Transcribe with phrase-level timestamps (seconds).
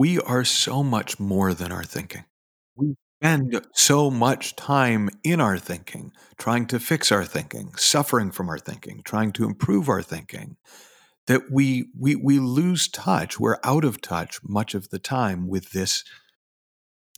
[0.00, 2.24] we are so much more than our thinking.
[2.74, 3.22] We mm-hmm.
[3.22, 8.58] spend so much time in our thinking, trying to fix our thinking, suffering from our
[8.58, 10.56] thinking, trying to improve our thinking,
[11.26, 13.38] that we we we lose touch.
[13.38, 16.02] We're out of touch much of the time with this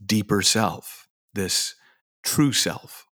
[0.04, 1.76] deeper self, this
[2.24, 3.06] true self.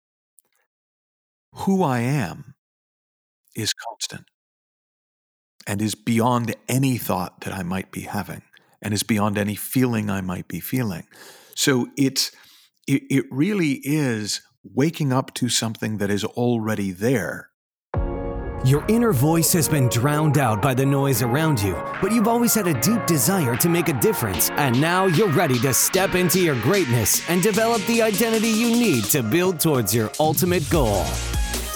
[1.51, 2.55] Who I am
[3.53, 4.27] is constant
[5.67, 8.43] and is beyond any thought that I might be having
[8.81, 11.07] and is beyond any feeling I might be feeling.
[11.55, 12.31] So it's
[12.87, 17.49] it, it really is waking up to something that is already there.
[18.65, 22.53] Your inner voice has been drowned out by the noise around you, but you've always
[22.53, 26.41] had a deep desire to make a difference, and now you're ready to step into
[26.41, 31.05] your greatness and develop the identity you need to build towards your ultimate goal.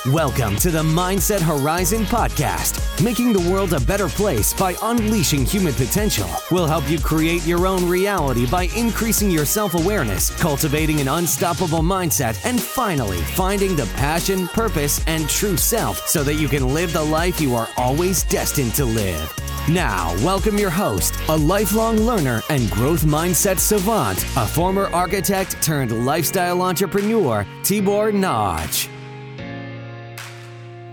[0.07, 3.03] Welcome to the Mindset Horizon podcast.
[3.03, 7.67] Making the world a better place by unleashing human potential will help you create your
[7.67, 13.85] own reality by increasing your self awareness, cultivating an unstoppable mindset, and finally finding the
[13.95, 18.23] passion, purpose, and true self so that you can live the life you are always
[18.23, 19.31] destined to live.
[19.69, 26.07] Now, welcome your host, a lifelong learner and growth mindset savant, a former architect turned
[26.07, 28.89] lifestyle entrepreneur, Tibor Nagy.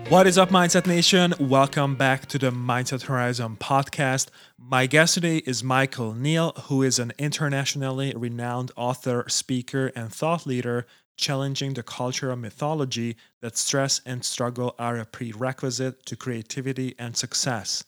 [0.08, 1.34] What is up, Mindset Nation?
[1.38, 4.28] Welcome back to the Mindset Horizon podcast.
[4.56, 10.46] My guest today is Michael Neill, who is an internationally renowned author, speaker, and thought
[10.46, 10.86] leader
[11.18, 17.84] challenging the cultural mythology that stress and struggle are a prerequisite to creativity and success.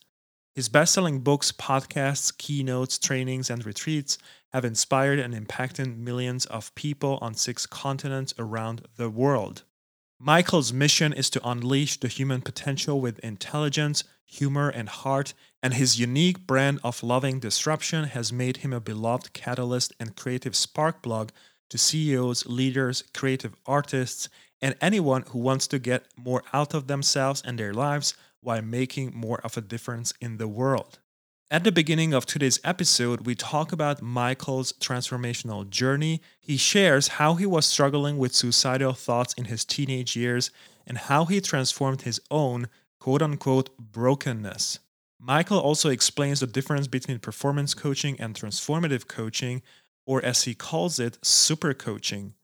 [0.55, 4.19] His best selling books, podcasts, keynotes, trainings, and retreats
[4.53, 9.65] have inspired and impacted millions of people on six continents around the world.
[10.23, 15.99] Michael's mission is to unleash the human potential with intelligence, humor, and heart, and his
[15.99, 21.33] unique brand of loving disruption has made him a beloved catalyst and creative spark plug
[21.71, 24.29] to CEOs, leaders, creative artists,
[24.61, 28.12] and anyone who wants to get more out of themselves and their lives
[28.43, 30.99] while making more of a difference in the world.
[31.53, 36.21] At the beginning of today's episode, we talk about Michael's transformational journey.
[36.38, 40.53] He shares how he was struggling with suicidal thoughts in his teenage years
[40.87, 42.69] and how he transformed his own
[43.00, 44.78] quote unquote brokenness.
[45.19, 49.61] Michael also explains the difference between performance coaching and transformative coaching,
[50.06, 52.34] or as he calls it, super coaching.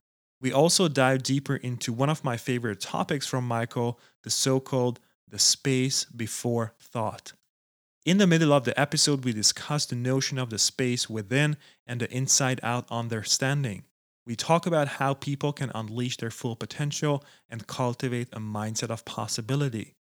[0.40, 4.98] We also dive deeper into one of my favorite topics from Michael, the so called
[5.28, 7.34] the space before thought.
[8.06, 11.56] In the middle of the episode, we discuss the notion of the space within
[11.88, 13.82] and the inside out understanding.
[14.24, 19.04] We talk about how people can unleash their full potential and cultivate a mindset of
[19.04, 19.94] possibility.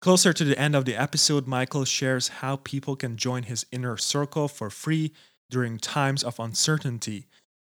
[0.00, 3.96] Closer to the end of the episode, Michael shares how people can join his inner
[3.96, 5.12] circle for free
[5.50, 7.26] during times of uncertainty.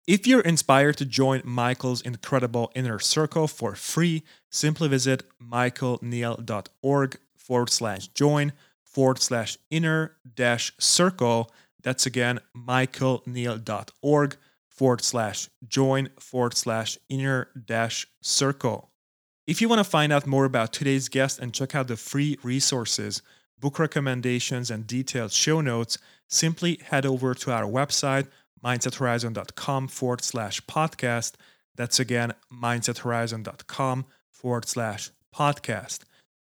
[0.06, 7.70] If you're inspired to join Michael's incredible inner circle for free, simply visit michaelneill.org forward
[7.70, 8.52] slash join
[8.98, 11.52] forward slash inner dash circle.
[11.84, 14.38] That's again michaelneill.org
[14.68, 18.90] forward slash join forward slash inner dash circle.
[19.46, 22.40] If you want to find out more about today's guest and check out the free
[22.42, 23.22] resources,
[23.60, 28.28] book recommendations, and detailed show notes, simply head over to our website,
[28.66, 31.34] mindsethorizon.com forward slash podcast.
[31.76, 36.00] That's again, mindsethorizon.com forward slash podcast.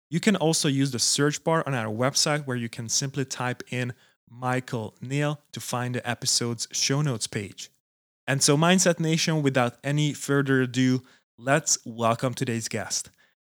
[0.09, 3.61] You can also use the search bar on our website where you can simply type
[3.69, 3.93] in
[4.29, 7.69] Michael Neill to find the episode's show notes page.
[8.25, 11.03] And so, Mindset Nation, without any further ado,
[11.37, 13.09] let's welcome today's guest.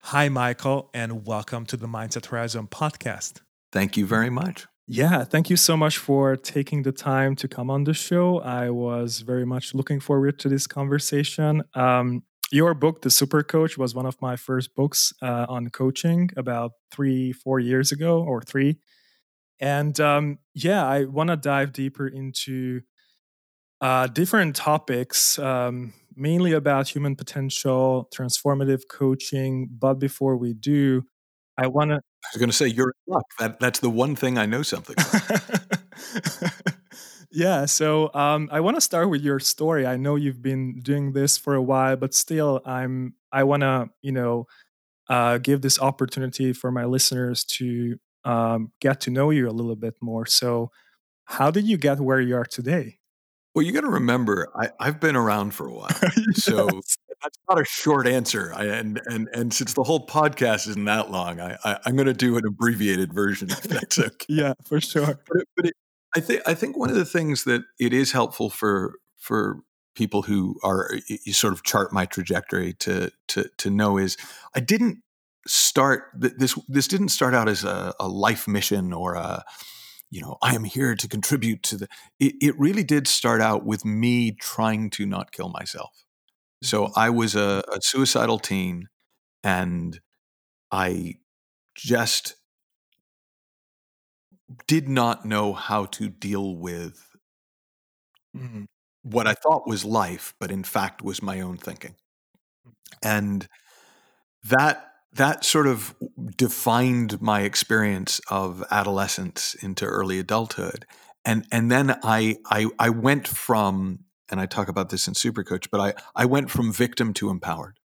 [0.02, 3.42] Hi, Michael, and welcome to the Mindset Horizon podcast.
[3.70, 4.66] Thank you very much.
[4.88, 8.40] Yeah, thank you so much for taking the time to come on the show.
[8.40, 11.62] I was very much looking forward to this conversation.
[11.74, 16.30] Um, your book, The Super Coach, was one of my first books uh, on coaching
[16.36, 18.78] about three, four years ago, or three.
[19.60, 22.80] And um, yeah, I want to dive deeper into
[23.80, 29.68] uh, different topics, um, mainly about human potential, transformative coaching.
[29.70, 31.04] But before we do,
[31.58, 31.96] I want to.
[31.96, 33.24] I was going to say, you're in luck.
[33.38, 34.96] That, that's the one thing I know something
[37.32, 39.86] Yeah, so um, I want to start with your story.
[39.86, 43.88] I know you've been doing this for a while, but still, I'm I want to
[44.02, 44.46] you know
[45.08, 49.76] uh, give this opportunity for my listeners to um, get to know you a little
[49.76, 50.26] bit more.
[50.26, 50.70] So,
[51.24, 52.98] how did you get where you are today?
[53.54, 56.44] Well, you got to remember, I, have been around for a while, yes.
[56.44, 58.52] so that's not a short answer.
[58.54, 62.06] I, and and and since the whole podcast isn't that long, I, I am going
[62.06, 64.26] to do an abbreviated version if that's okay.
[64.28, 65.18] yeah, for sure.
[65.28, 65.74] But it, but it,
[66.14, 69.62] I think I think one of the things that it is helpful for for
[69.94, 74.16] people who are you sort of chart my trajectory to to to know is
[74.54, 74.98] I didn't
[75.46, 79.44] start this this didn't start out as a, a life mission or a
[80.10, 83.64] you know I am here to contribute to the it, it really did start out
[83.64, 86.04] with me trying to not kill myself.
[86.62, 86.98] So mm-hmm.
[86.98, 88.88] I was a, a suicidal teen
[89.42, 90.00] and
[90.70, 91.16] I
[91.76, 92.36] just
[94.66, 97.16] did not know how to deal with
[98.36, 98.64] mm-hmm.
[99.02, 101.94] what I thought was life, but in fact was my own thinking.
[103.02, 103.46] And
[104.44, 105.94] that that sort of
[106.36, 110.86] defined my experience of adolescence into early adulthood.
[111.24, 114.00] And and then I I I went from
[114.30, 117.78] and I talk about this in Supercoach, but I I went from victim to empowered.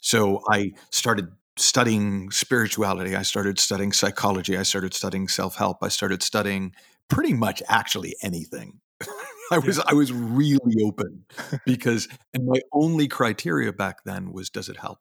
[0.00, 3.14] So I started studying spirituality.
[3.16, 4.56] I started studying psychology.
[4.56, 5.78] I started studying self help.
[5.82, 6.74] I started studying
[7.08, 8.80] pretty much actually anything.
[9.50, 11.24] I was I was really open
[11.64, 14.98] because and my only criteria back then was does it help?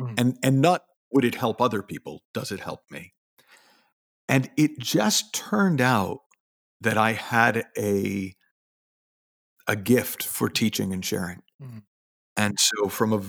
[0.00, 0.14] Mm.
[0.18, 2.22] And and not would it help other people?
[2.34, 3.14] Does it help me?
[4.28, 6.20] And it just turned out
[6.80, 8.34] that I had a
[9.66, 11.42] a gift for teaching and sharing.
[11.62, 11.82] Mm.
[12.36, 13.22] And so from a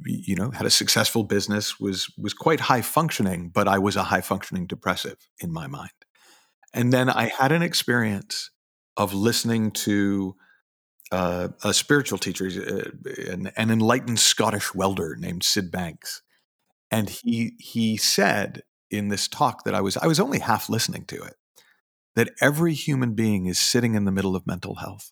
[0.05, 4.03] you know, had a successful business, was was quite high functioning, but I was a
[4.03, 5.91] high functioning depressive in my mind.
[6.73, 8.49] And then I had an experience
[8.97, 10.35] of listening to
[11.13, 16.23] uh, a spiritual teacher, uh, an, an, enlightened Scottish welder named Syd Banks,
[16.89, 21.05] and he he said in this talk that I was I was only half listening
[21.05, 21.35] to it
[22.15, 25.11] that every human being is sitting in the middle of mental health.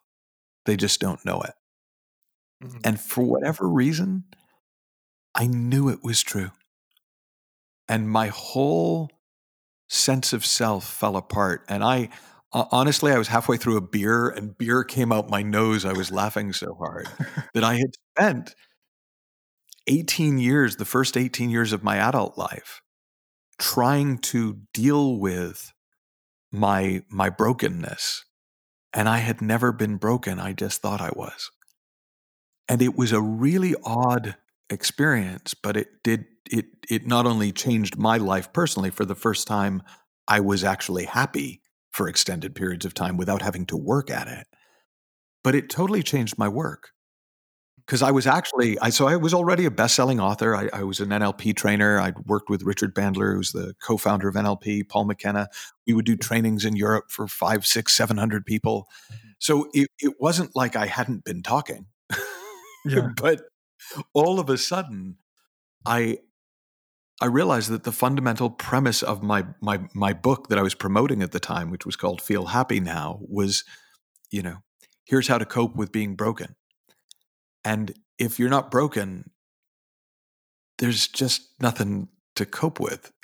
[0.65, 1.53] They just don't know it.
[2.63, 2.77] Mm-hmm.
[2.83, 4.25] And for whatever reason,
[5.35, 6.51] I knew it was true.
[7.87, 9.09] And my whole
[9.89, 11.65] sense of self fell apart.
[11.67, 12.09] And I
[12.53, 15.85] honestly, I was halfway through a beer and beer came out my nose.
[15.85, 17.07] I was laughing so hard
[17.53, 18.55] that I had spent
[19.87, 22.81] 18 years, the first 18 years of my adult life,
[23.57, 25.71] trying to deal with
[26.51, 28.25] my my brokenness.
[28.93, 30.39] And I had never been broken.
[30.39, 31.49] I just thought I was.
[32.67, 34.35] And it was a really odd
[34.69, 39.47] experience, but it did it it not only changed my life personally for the first
[39.47, 39.81] time
[40.27, 41.60] I was actually happy
[41.91, 44.47] for extended periods of time without having to work at it.
[45.43, 46.91] But it totally changed my work
[47.85, 50.55] because I was actually I so I was already a best-selling author.
[50.55, 51.99] I, I, was an NLP trainer.
[51.99, 55.49] I'd worked with Richard Bandler, who's the co-founder of NLP, Paul McKenna.
[55.87, 58.87] We would do trainings in Europe for five, six, seven hundred people.
[59.11, 59.27] Mm-hmm.
[59.39, 61.87] So it, it wasn't like I hadn't been talking.
[62.85, 63.09] Yeah.
[63.17, 63.41] but
[64.13, 65.17] all of a sudden,
[65.85, 66.19] I
[67.21, 71.21] I realized that the fundamental premise of my my my book that I was promoting
[71.21, 73.63] at the time, which was called Feel Happy Now, was,
[74.31, 74.57] you know,
[75.05, 76.55] here's how to cope with being broken.
[77.63, 79.29] And if you're not broken,
[80.79, 83.11] there's just nothing to cope with.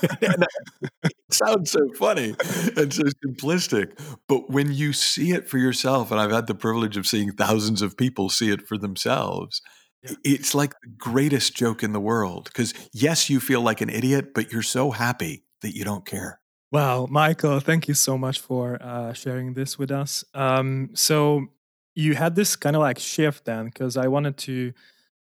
[0.00, 2.34] it sounds so funny
[2.76, 3.98] and so simplistic.
[4.26, 7.82] But when you see it for yourself, and I've had the privilege of seeing thousands
[7.82, 9.60] of people see it for themselves,
[10.02, 10.12] yeah.
[10.24, 14.34] It's like the greatest joke in the world because, yes, you feel like an idiot,
[14.34, 16.40] but you're so happy that you don't care.
[16.70, 20.24] Wow, Michael, thank you so much for uh, sharing this with us.
[20.34, 21.46] Um, so,
[21.94, 24.72] you had this kind of like shift then, because I wanted to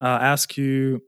[0.03, 1.03] uh, ask you,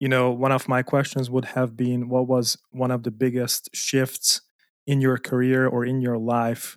[0.00, 3.70] you know, one of my questions would have been what was one of the biggest
[3.72, 4.40] shifts
[4.84, 6.76] in your career or in your life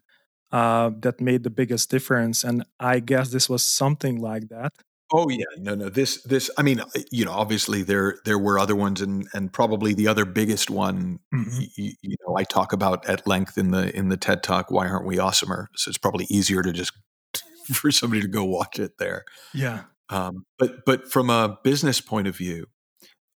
[0.52, 2.44] uh, that made the biggest difference.
[2.44, 4.74] And I guess this was something like that.
[5.12, 5.90] Oh yeah, no, no.
[5.90, 6.52] This, this.
[6.58, 10.08] I mean, uh, you know, obviously there there were other ones, and and probably the
[10.08, 11.20] other biggest one.
[11.34, 11.62] Mm-hmm.
[11.76, 14.70] You, you, know, I talk about at length in the in the TED Talk.
[14.70, 15.68] Why aren't we awesomer?
[15.76, 16.94] So it's probably easier to just
[17.74, 19.26] for somebody to go watch it there.
[19.54, 19.84] Yeah.
[20.10, 22.68] Um, but but from a business point of view,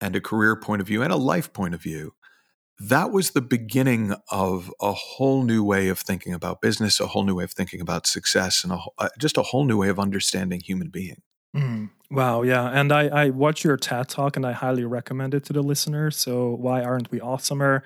[0.00, 2.12] and a career point of view, and a life point of view,
[2.78, 7.24] that was the beginning of a whole new way of thinking about business, a whole
[7.24, 9.98] new way of thinking about success, and a, uh, just a whole new way of
[9.98, 11.22] understanding human beings.
[11.54, 12.68] Mm, wow, yeah.
[12.68, 16.16] And I, I watched your TED talk and I highly recommend it to the listeners.
[16.16, 17.82] So, why aren't we awesomer?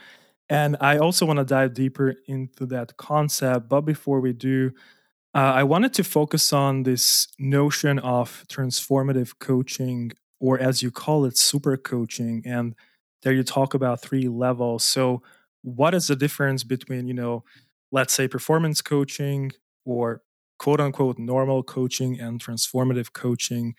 [0.49, 3.69] And I also want to dive deeper into that concept.
[3.69, 4.71] But before we do,
[5.35, 11.25] uh, I wanted to focus on this notion of transformative coaching, or as you call
[11.27, 12.43] it, super coaching.
[12.47, 12.75] And
[13.23, 14.85] there you talk about three levels.
[14.85, 15.23] So,
[15.63, 17.45] what is the difference between, you know,
[17.93, 19.53] let's say performance coaching
[19.85, 20.23] or
[20.59, 23.75] quote unquote normal coaching and transformative coaching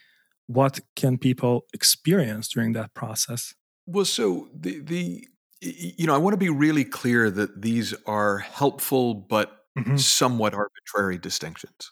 [0.48, 3.54] what can people experience during that process
[3.86, 5.28] well so the the
[5.62, 9.98] you know i want to be really clear that these are helpful but mm-hmm.
[9.98, 11.92] somewhat arbitrary distinctions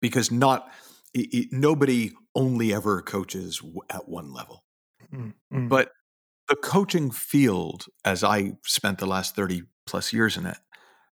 [0.00, 0.70] because not
[1.14, 4.64] it, it, nobody only ever coaches at one level
[5.12, 5.68] mm-hmm.
[5.68, 5.92] but
[6.48, 10.58] the coaching field as i spent the last 30 plus years in it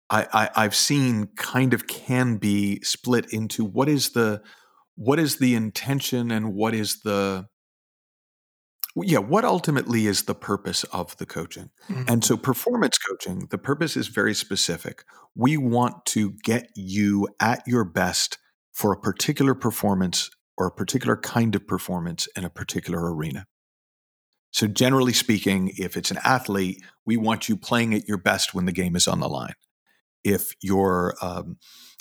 [0.09, 4.41] I, I have seen kind of can be split into what is the
[4.95, 7.47] what is the intention and what is the
[8.95, 11.69] yeah what ultimately is the purpose of the coaching?
[11.89, 12.03] Mm-hmm.
[12.07, 15.03] and so performance coaching the purpose is very specific.
[15.35, 18.37] We want to get you at your best
[18.73, 23.45] for a particular performance or a particular kind of performance in a particular arena.
[24.51, 28.65] So generally speaking if it's an athlete we want you playing at your best when
[28.65, 29.53] the game is on the line
[30.23, 31.57] if you're um,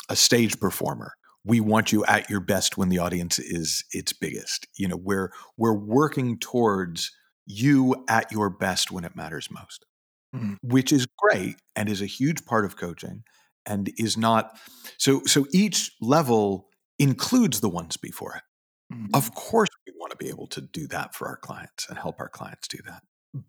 [0.08, 1.12] a stage performer
[1.44, 5.32] we want you at your best when the audience is its biggest you know we're
[5.56, 7.12] we're working towards
[7.46, 9.86] you at your best when it matters most
[10.34, 10.54] mm-hmm.
[10.62, 13.22] which is great and is a huge part of coaching
[13.66, 14.58] and is not
[14.98, 19.06] so so each level includes the ones before it mm-hmm.
[19.14, 22.20] of course we want to be able to do that for our clients and help
[22.20, 23.02] our clients do that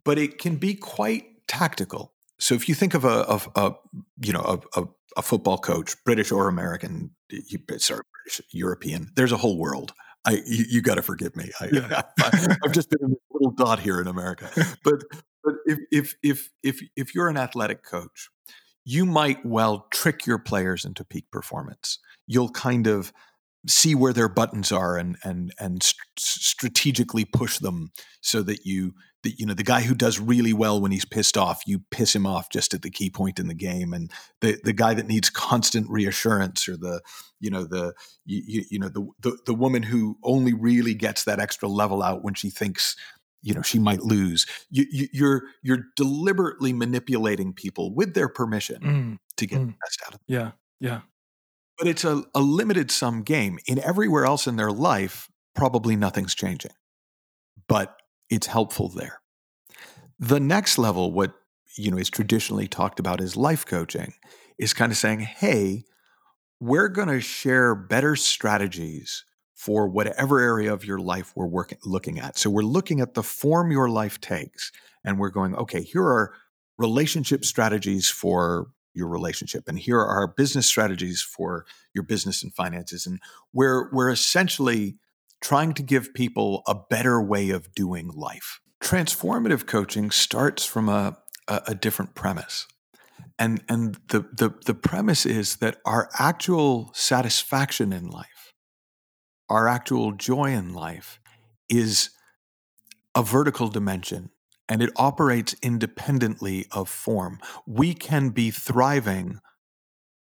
[0.03, 3.73] but it can be quite tactical so if you think of a, of a
[4.21, 4.41] you know
[4.75, 4.85] a, a,
[5.17, 7.11] a, football coach, British or American,
[7.77, 9.93] sorry, British, European, there's a whole world.
[10.25, 11.51] I you, you got to forgive me.
[11.59, 12.01] I, yeah.
[12.19, 14.49] I, have just been a little dot here in America,
[14.83, 15.03] but
[15.43, 18.29] but if if if if if you're an athletic coach,
[18.85, 21.99] you might well trick your players into peak performance.
[22.25, 23.11] You'll kind of
[23.67, 27.91] see where their buttons are and and and st- strategically push them
[28.21, 31.37] so that you the, you know the guy who does really well when he's pissed
[31.37, 33.93] off you piss him off just at the key point in the game.
[33.93, 34.11] And
[34.41, 37.01] the the guy that needs constant reassurance or the
[37.39, 37.93] you know the
[38.25, 42.23] you, you know the, the the woman who only really gets that extra level out
[42.23, 42.95] when she thinks
[43.41, 44.45] you know she might lose.
[44.69, 49.67] You, you, are you're, you're deliberately manipulating people with their permission mm, to get mm,
[49.67, 50.25] the best out of them.
[50.27, 51.01] Yeah yeah.
[51.77, 53.59] But it's a, a limited sum game.
[53.65, 56.71] In everywhere else in their life probably nothing's changing.
[57.67, 57.95] But
[58.29, 59.21] it's helpful there.
[60.19, 61.33] The next level, what
[61.75, 64.13] you know is traditionally talked about as life coaching,
[64.57, 65.85] is kind of saying, hey,
[66.59, 69.23] we're going to share better strategies
[69.55, 72.37] for whatever area of your life we're working looking at.
[72.37, 74.71] So we're looking at the form your life takes,
[75.03, 76.33] and we're going, okay, here are
[76.77, 83.05] relationship strategies for your relationship and here are business strategies for your business and finances
[83.05, 83.19] and
[83.53, 84.97] we're we're essentially
[85.41, 88.59] trying to give people a better way of doing life.
[88.81, 91.17] Transformative coaching starts from a,
[91.47, 92.67] a, a different premise.
[93.37, 98.53] And, and the, the, the premise is that our actual satisfaction in life,
[99.49, 101.19] our actual joy in life,
[101.69, 102.09] is
[103.15, 104.31] a vertical dimension
[104.67, 107.39] and it operates independently of form.
[107.65, 109.39] We can be thriving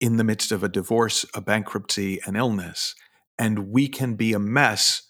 [0.00, 2.94] in the midst of a divorce, a bankruptcy, an illness,
[3.38, 5.02] and we can be a mess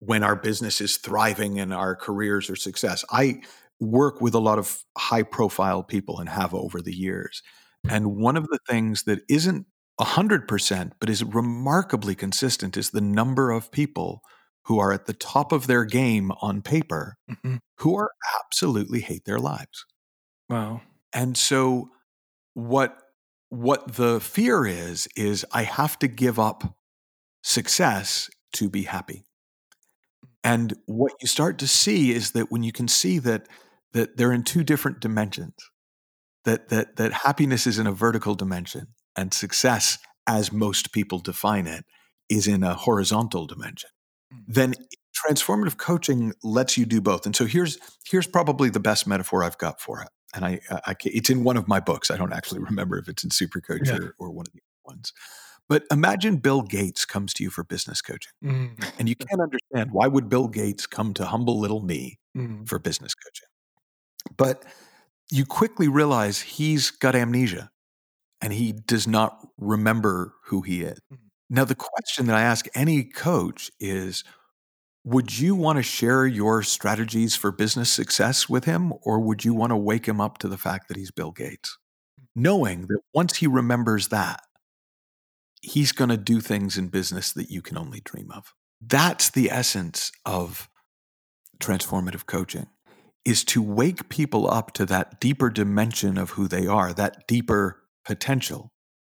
[0.00, 3.04] when our business is thriving and our careers are success.
[3.10, 3.40] I
[3.80, 7.42] work with a lot of high profile people and have over the years.
[7.88, 9.66] And one of the things that isn't
[10.00, 14.22] 100%, but is remarkably consistent is the number of people
[14.64, 17.56] who are at the top of their game on paper mm-hmm.
[17.78, 18.10] who are
[18.44, 19.86] absolutely hate their lives.
[20.48, 20.82] Wow.
[21.12, 21.90] And so
[22.54, 22.98] what
[23.48, 26.76] what the fear is is I have to give up
[27.46, 29.24] success to be happy.
[30.42, 33.46] And what you start to see is that when you can see that
[33.92, 35.54] that they're in two different dimensions,
[36.44, 41.66] that that that happiness is in a vertical dimension and success as most people define
[41.68, 41.84] it,
[42.28, 43.90] is in a horizontal dimension,
[44.34, 44.42] Mm.
[44.48, 44.74] then
[45.24, 47.26] transformative coaching lets you do both.
[47.26, 47.78] And so here's
[48.10, 50.08] here's probably the best metaphor I've got for it.
[50.34, 52.10] And I, I, I it's in one of my books.
[52.10, 53.98] I don't actually remember if it's in Supercoach Yeah.
[53.98, 55.12] or, or one of the other ones.
[55.68, 59.90] But imagine Bill Gates comes to you for business coaching, Mm, and you can't understand
[59.92, 63.48] why would Bill Gates come to humble little me mm, for business coaching.
[64.36, 64.64] But
[65.30, 67.70] you quickly realize he's got amnesia
[68.42, 70.98] and he does not remember who he is.
[71.12, 71.30] Mhm.
[71.50, 74.24] Now, the question that I ask any coach is
[75.04, 79.54] Would you want to share your strategies for business success with him, or would you
[79.54, 81.78] want to wake him up to the fact that he's Bill Gates?
[82.36, 84.40] Knowing that once he remembers that,
[85.66, 88.54] he's going to do things in business that you can only dream of.
[88.80, 90.68] That's the essence of
[91.60, 92.68] transformative coaching
[93.24, 97.82] is to wake people up to that deeper dimension of who they are, that deeper
[98.04, 98.70] potential,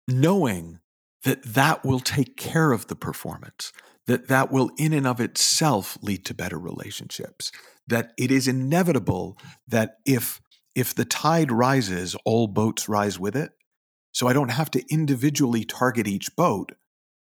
[0.07, 0.79] knowing
[1.25, 3.71] that that will take care of the performance,
[4.07, 7.53] that that will in and of itself lead to better relationships,
[7.87, 9.37] that it is inevitable
[9.67, 10.41] that if
[10.75, 13.51] if the tide rises, all boats rise with it.
[14.19, 16.73] So I don't have to individually target each boat.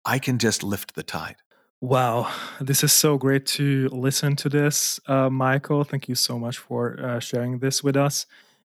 [0.05, 1.37] I can just lift the tide.
[1.81, 2.31] Wow,
[2.61, 5.85] this is so great to listen to this, uh, Michael.
[5.85, 8.27] Thank you so much for uh, sharing this with us.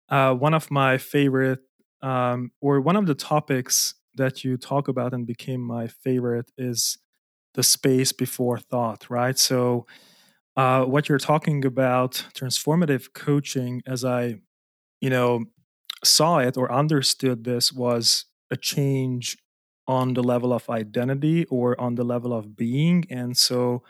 [0.09, 1.59] Uh, one of my favorite,
[2.01, 6.97] um, or one of the topics that you talk about and became my favorite is
[7.53, 9.39] the space before thought, right?
[9.39, 9.85] So,
[10.57, 14.37] uh, what you're talking about, transformative coaching, as I,
[15.03, 15.45] you know,
[16.05, 19.39] saw it or understood this, was a change
[19.87, 23.05] on the level of identity or on the level of being.
[23.11, 23.83] And so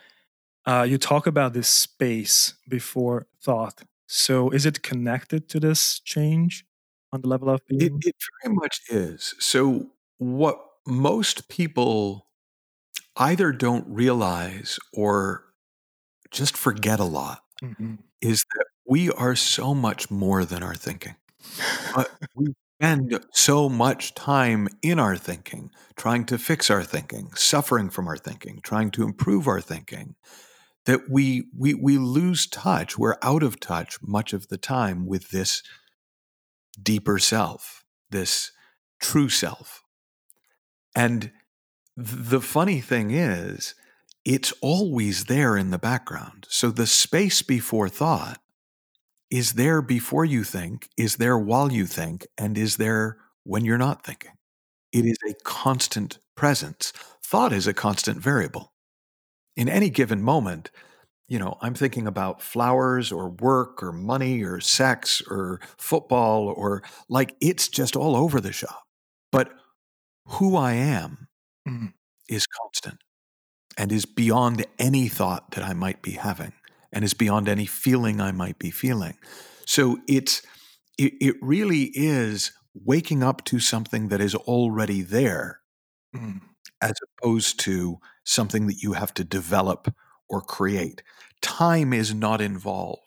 [0.67, 3.83] uh, you talk about this space before thought.
[4.09, 6.67] So is it connected to this change
[7.13, 8.05] on the level of It, being?
[8.05, 9.35] it very much is.
[9.39, 12.29] So, what most people
[13.17, 15.45] either don't realize or
[16.31, 18.05] just forget a lot Mhm.
[18.23, 21.17] is that we are so much more than our thinking.
[21.95, 27.91] But we spend so much time in our thinking, trying to fix our thinking, suffering
[27.91, 30.17] from our thinking, trying to improve our thinking,
[30.87, 32.99] that we we we lose touch.
[32.99, 35.63] We're out of touch much of the time with this
[36.83, 38.51] deeper self, this
[39.01, 39.83] true self.
[40.95, 41.33] And
[41.97, 43.75] the funny thing is,
[44.25, 46.47] it's always there in the background.
[46.49, 48.41] So the space before thought
[49.35, 53.79] is there before you think, is there while you think, and is there when you're
[53.79, 54.33] not thinking.
[54.93, 56.93] It is a constant presence.
[57.25, 58.73] Thought is a constant variable.
[59.57, 60.71] In any given moment,
[61.29, 66.83] you know, I'm thinking about flowers or work or money or sex or football or
[67.09, 68.85] like it's just all over the shop.
[69.33, 69.53] But
[70.27, 71.29] who I am
[71.69, 71.95] Mhm.
[72.29, 73.03] is constant
[73.79, 76.55] and is beyond any thought that I might be having
[76.95, 79.19] and is beyond any feeling I might be feeling.
[79.67, 80.43] So it's
[80.99, 85.61] it, it really is waking up to something that is already there
[86.13, 86.55] Mhm.
[86.83, 89.95] as opposed to something that you have to develop
[90.29, 91.03] or create.
[91.43, 93.01] Time is not involved.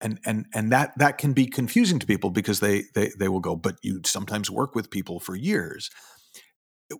[0.00, 3.40] And and and that that can be confusing to people because they they they will
[3.40, 5.90] go, but you sometimes work with people for years.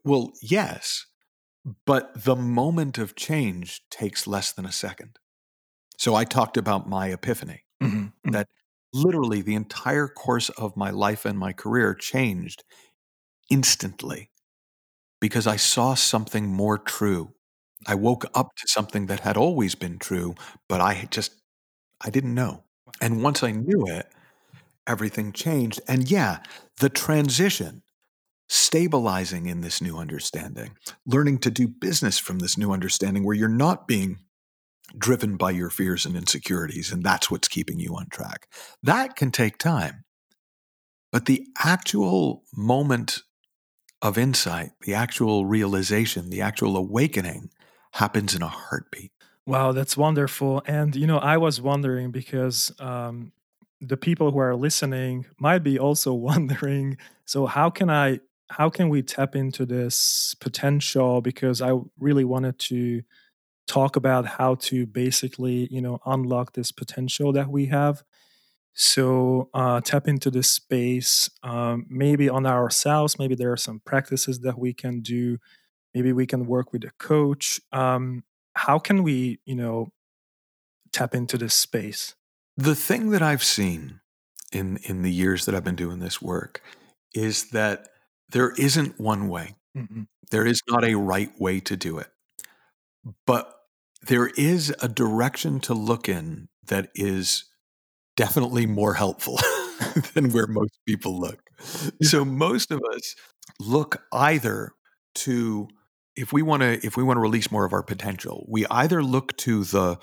[0.04, 1.07] Well, yes,
[1.87, 5.18] but the moment of change takes less than a second.
[5.99, 8.13] So I talked about my epiphany Mhm.
[8.27, 8.33] Mhm.
[8.33, 8.49] that
[8.95, 12.65] literally the entire course of my life and my career changed
[13.51, 14.31] instantly
[15.21, 17.35] because I saw something more true.
[17.87, 20.35] I woke up to something that had always been true,
[20.69, 21.33] but I just
[22.01, 22.65] I didn't know.
[23.01, 24.09] And once I knew it,
[24.87, 25.81] everything changed.
[25.89, 26.41] And yeah,
[26.79, 27.83] the transition,
[28.49, 33.49] stabilizing in this new understanding, learning to do business from this new understanding where you're
[33.49, 34.21] not being
[34.96, 38.48] driven by your fears and insecurities, and that's what's keeping you on track.
[38.83, 40.05] That can take time.
[41.11, 43.22] But the actual moment
[44.03, 47.51] of insight, the actual realization, the actual awakening
[47.92, 49.12] happens in a heartbeat.
[49.46, 50.62] Wow, that's wonderful.
[50.66, 53.33] And you know, I was wondering because um,
[53.81, 56.98] the people who are listening might be also wondering.
[57.24, 58.20] So how can I?
[58.51, 61.20] How can we tap into this potential?
[61.20, 63.03] Because I really wanted to
[63.68, 68.02] talk about how to basically, you know, unlock this potential that we have.
[68.74, 73.18] So uh, tap into this space, um, maybe on ourselves.
[73.18, 75.38] Maybe there are some practices that we can do.
[75.94, 77.61] Maybe we can work with a coach.
[77.72, 79.88] Um, how can we, you know,
[80.92, 82.14] tap into this space?
[82.57, 84.00] The thing that I've seen
[84.52, 86.62] in, in the years that I've been doing this work
[87.14, 87.88] is that
[88.31, 89.57] there isn't one way.
[89.76, 90.02] Mm-hmm.
[90.31, 92.09] There is not a right way to do it.
[93.26, 93.58] But
[94.03, 97.45] there is a direction to look in that is
[98.17, 99.39] definitely more helpful
[100.15, 101.41] than where most people look.
[102.03, 103.15] So most of us
[103.61, 104.73] look either
[105.17, 105.69] to
[106.17, 109.03] if we want to if we want to release more of our potential, we either
[109.03, 109.99] look to the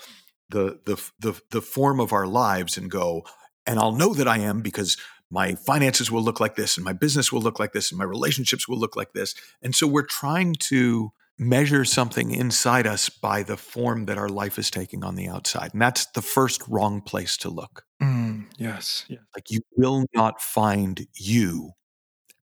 [0.48, 3.26] the the the the form of our lives and go,
[3.66, 4.96] and I'll know that I am because
[5.30, 8.04] my finances will look like this and my business will look like this and my
[8.04, 9.34] relationships will look like this.
[9.60, 14.58] And so we're trying to measure something inside us by the form that our life
[14.58, 15.72] is taking on the outside.
[15.72, 17.84] And that's the first wrong place to look.
[18.02, 19.04] Mm, yes.
[19.08, 19.18] Yeah.
[19.34, 21.72] Like you will not find you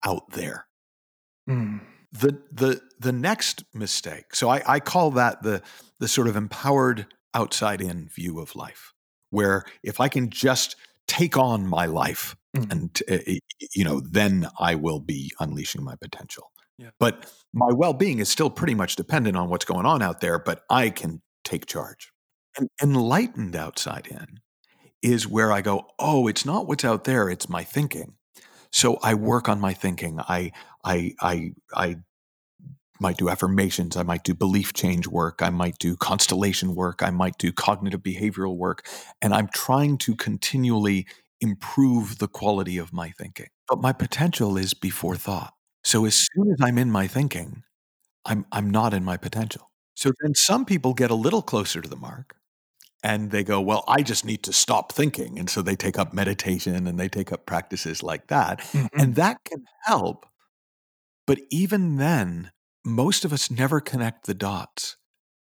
[0.06, 0.66] out there.
[1.50, 1.82] Mm.
[2.12, 4.36] The the the next mistake.
[4.36, 5.62] So I, I call that the
[6.00, 8.94] the sort of empowered outside in view of life,
[9.30, 10.76] where if I can just
[11.08, 12.70] take on my life mm.
[12.72, 13.18] and uh,
[13.74, 16.52] you know then I will be unleashing my potential.
[17.00, 20.40] But my well being is still pretty much dependent on what's going on out there,
[20.40, 22.12] but I can take charge.
[22.58, 24.40] And enlightened outside in
[25.02, 28.16] is where I go, oh, it's not what's out there, it's my thinking.
[28.72, 30.20] So I work on my thinking.
[30.20, 30.52] I,
[30.84, 31.98] I, I, I
[33.02, 33.98] might do affirmations.
[33.98, 35.42] I might do belief change work.
[35.42, 37.02] I might do constellation work.
[37.02, 38.88] I might do cognitive behavioral work.
[39.22, 41.08] And I'm trying to continually
[41.42, 43.48] improve the quality of my thinking.
[43.68, 45.54] But my potential is before thought.
[45.84, 47.64] So as soon as I'm in my thinking,
[48.26, 49.72] I'm I'm not in my potential.
[49.96, 52.36] So then some people get a little closer to the mark
[53.04, 56.14] and they go, "Well, I just need to stop thinking." And so they take up
[56.14, 58.60] meditation and they take up practices like that.
[58.60, 59.00] Mm-hmm.
[59.00, 60.26] And that can help.
[61.28, 62.52] But even then,
[62.86, 64.98] most of us never connect the dots.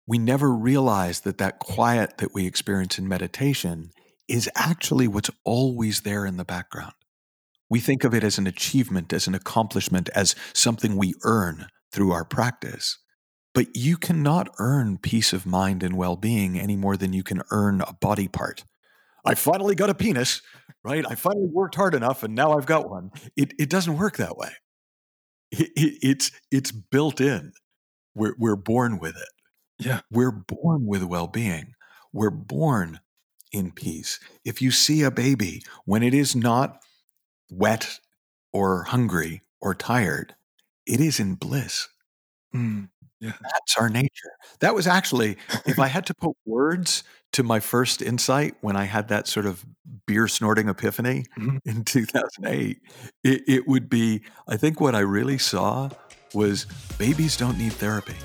[0.07, 3.91] We never realize that that quiet that we experience in meditation
[4.27, 6.93] is actually what's always there in the background.
[7.69, 12.11] We think of it as an achievement, as an accomplishment, as something we earn through
[12.11, 12.99] our practice.
[13.53, 17.41] But you cannot earn peace of mind and well being any more than you can
[17.51, 18.65] earn a body part.
[19.25, 20.41] I finally got a penis,
[20.83, 21.05] right?
[21.09, 23.11] I finally worked hard enough and now I've got one.
[23.35, 24.51] It, it doesn't work that way.
[25.51, 27.53] It, it, it's, it's built in.
[28.13, 29.85] We're, we're born with it.
[29.85, 30.01] Yeah.
[30.11, 31.73] We're born with well being.
[32.13, 32.99] We're born
[33.51, 34.19] in peace.
[34.43, 36.77] If you see a baby, when it is not
[37.49, 37.99] wet
[38.53, 40.35] or hungry or tired.
[40.85, 41.87] It is in bliss.
[42.55, 43.33] Mm, yeah.
[43.41, 44.31] That's our nature.
[44.59, 47.03] That was actually, if I had to put words
[47.33, 49.65] to my first insight when I had that sort of
[50.07, 51.57] beer snorting epiphany mm-hmm.
[51.65, 52.79] in 2008,
[53.23, 55.89] it, it would be I think what I really saw
[56.33, 56.65] was
[56.97, 58.15] babies don't need therapy.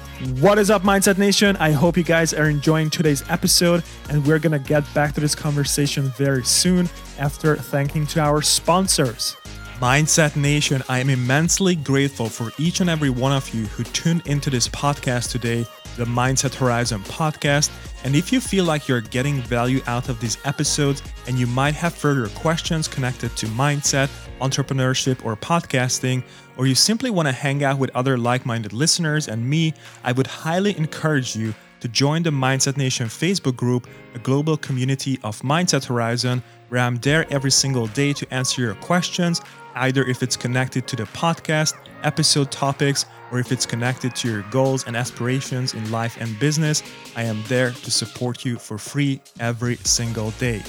[0.41, 1.57] What is up, Mindset Nation?
[1.57, 5.35] I hope you guys are enjoying today's episode, and we're gonna get back to this
[5.35, 9.37] conversation very soon after thanking to our sponsors.
[9.81, 14.27] Mindset Nation, I am immensely grateful for each and every one of you who tuned
[14.27, 15.65] into this podcast today,
[15.97, 17.71] the Mindset Horizon podcast.
[18.05, 21.75] And if you feel like you're getting value out of these episodes and you might
[21.75, 24.11] have further questions connected to mindset,
[24.43, 26.25] entrepreneurship, or podcasting,
[26.61, 29.73] or you simply want to hang out with other like minded listeners and me,
[30.05, 35.19] I would highly encourage you to join the Mindset Nation Facebook group, a global community
[35.25, 39.41] of Mindset Horizon, where I'm there every single day to answer your questions
[39.77, 44.43] either if it's connected to the podcast, episode topics, or if it's connected to your
[44.51, 46.83] goals and aspirations in life and business,
[47.17, 50.63] I am there to support you for free every single day.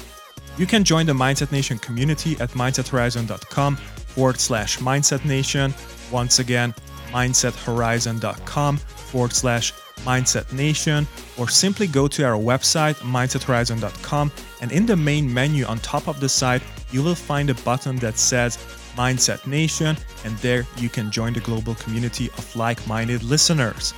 [0.56, 3.76] You can join the Mindset Nation community at mindsethorizon.com
[4.14, 5.74] forward slash Mindset Nation.
[6.10, 6.74] Once again,
[7.10, 9.72] mindsethorizon.com forward slash
[10.04, 11.06] Mindset Nation,
[11.38, 16.18] or simply go to our website, mindsethorizon.com, and in the main menu on top of
[16.20, 18.56] the site, you will find a button that says
[18.96, 23.94] Mindset Nation, and there you can join the global community of like minded listeners.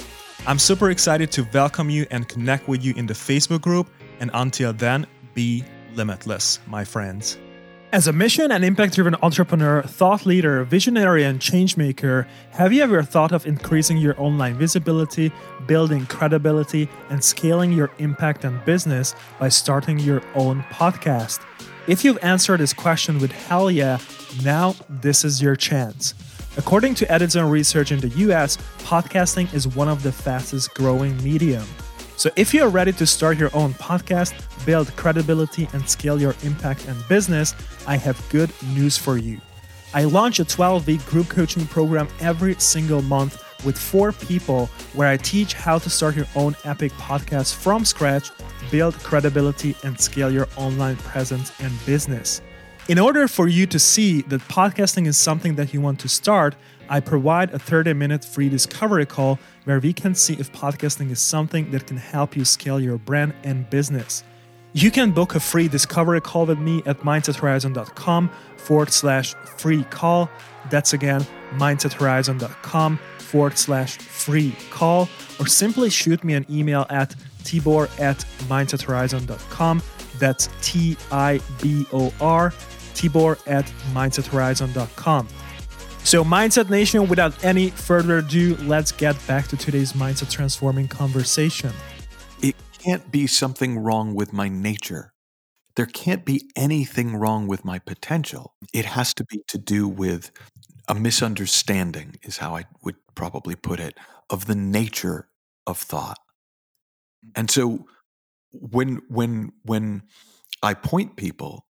[0.47, 3.89] I'm super excited to welcome you and connect with you in the Facebook group,
[4.21, 7.39] and until then, be limitless, my friends.
[7.95, 13.05] As a mission and impact driven entrepreneur, thought leader, visionary, and changemaker, have you ever
[13.05, 15.31] thought of increasing your online visibility,
[15.69, 21.39] building credibility, and scaling your impact and business by starting your own podcast?
[21.87, 23.99] If you've answered this question with hell yeah,
[24.43, 26.15] now this is your chance.
[26.57, 31.65] According to Edison research in the US, podcasting is one of the fastest growing medium.
[32.17, 36.35] So if you are ready to start your own podcast, build credibility and scale your
[36.45, 37.55] impact and business,
[37.87, 39.41] I have good news for you.
[39.93, 45.17] I launch a 12-week group coaching program every single month with four people where I
[45.17, 48.31] teach how to start your own epic podcast from scratch,
[48.71, 52.43] build credibility, and scale your online presence and business.
[52.89, 56.55] In order for you to see that podcasting is something that you want to start,
[56.89, 61.21] I provide a 30 minute free discovery call where we can see if podcasting is
[61.21, 64.23] something that can help you scale your brand and business.
[64.73, 70.29] You can book a free discovery call with me at mindsethorizon.com forward slash free call.
[70.71, 77.89] That's again, mindsethorizon.com forward slash free call, or simply shoot me an email at tibor
[78.01, 79.83] at mindsethorizon.com.
[80.19, 82.51] That's T I B O R,
[82.95, 85.29] tibor at mindsethorizon.com.
[86.05, 91.73] So, Mindset Nation, without any further ado, let's get back to today's mindset transforming conversation.
[92.43, 95.15] It can't be something wrong with my nature.
[95.77, 98.55] There can't be anything wrong with my potential.
[98.75, 100.31] It has to be to do with
[100.87, 103.97] a misunderstanding, is how I would probably put it,
[104.29, 105.31] of the nature
[105.67, 106.19] of thought.
[107.35, 107.87] And so
[108.53, 110.03] when when when
[110.63, 111.65] I point people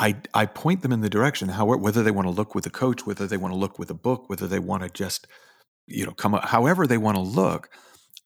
[0.00, 2.70] I, I point them in the direction, how, whether they want to look with a
[2.70, 5.26] coach, whether they want to look with a book, whether they want to just,
[5.86, 7.68] you know, come, however they want to look,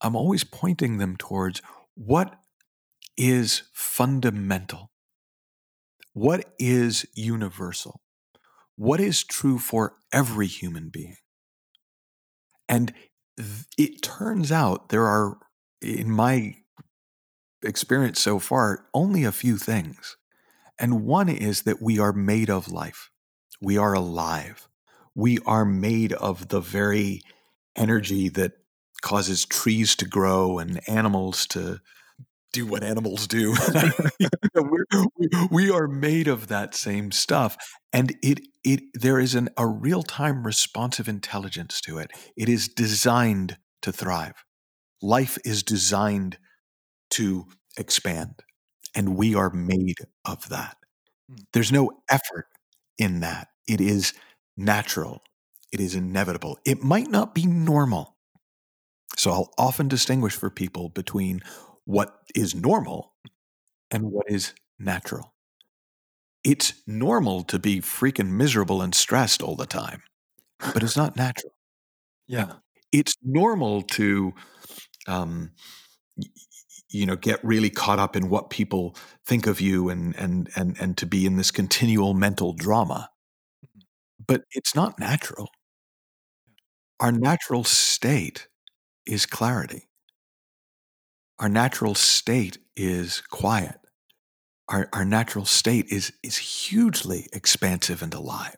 [0.01, 1.61] I'm always pointing them towards
[1.95, 2.39] what
[3.17, 4.93] is fundamental,
[6.13, 8.01] what is universal,
[8.77, 11.17] what is true for every human being.
[12.69, 12.95] And
[13.77, 15.39] it turns out there are,
[15.83, 16.55] in my
[17.65, 20.17] experience so far, only a few things
[20.79, 23.11] and one is that we are made of life.
[23.61, 24.69] We are alive.
[25.15, 27.21] We are made of the very
[27.77, 28.53] energy that
[29.03, 31.79] causes trees to grow and animals to
[32.53, 33.55] do what animals do.
[35.51, 37.57] we are made of that same stuff.
[37.93, 42.11] And it, it, there is an, a real time responsive intelligence to it.
[42.37, 44.45] It is designed to thrive.
[45.03, 46.39] Life is designed
[47.11, 48.43] to expand
[48.95, 50.77] and we are made of that.
[51.31, 51.37] Hmm.
[51.53, 52.47] There's no effort
[52.99, 53.49] in that.
[53.69, 54.13] It is
[54.57, 55.23] natural.
[55.73, 56.59] It is inevitable.
[56.65, 58.17] It might not be normal.
[59.17, 61.41] So I'll often distinguish for people between
[61.85, 63.13] what is normal
[63.91, 65.35] and what is natural.
[66.45, 70.03] It's normal to be freaking miserable and stressed all the time,
[70.75, 71.53] but it's not natural.
[72.29, 72.53] Yeah.
[72.93, 74.35] It's normal to
[75.07, 75.53] um,
[76.95, 80.77] you know get really caught up in what people think of you and and and
[80.81, 83.11] and to be in this continual mental drama.
[84.27, 85.49] But it's not natural.
[87.01, 88.49] Our natural state
[89.07, 89.89] is clarity.
[91.39, 93.84] Our natural state is quiet
[94.69, 98.57] our, our natural state is is hugely expansive and alive.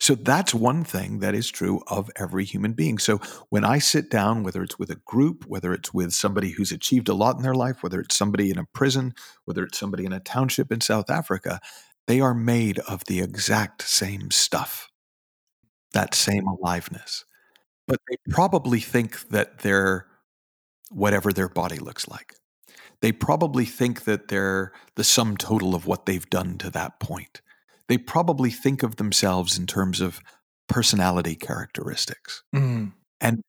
[0.00, 2.98] So that's one thing that is true of every human being.
[2.98, 3.18] So
[3.50, 7.08] when i sit down whether it's with a group whether it's with somebody who's achieved
[7.08, 9.14] a lot in their life whether it's somebody in a prison
[9.44, 11.60] whether it's somebody in a township in south africa
[12.06, 14.90] they are made of the exact same stuff
[15.94, 17.24] that same aliveness.
[17.88, 20.06] But they probably think that they're
[20.90, 22.34] whatever their body looks like
[23.04, 27.42] they probably think that they're the sum total of what they've done to that point.
[27.86, 30.20] They probably think of themselves in terms of
[30.70, 32.44] personality characteristics.
[32.56, 32.94] Mm.
[33.20, 33.42] And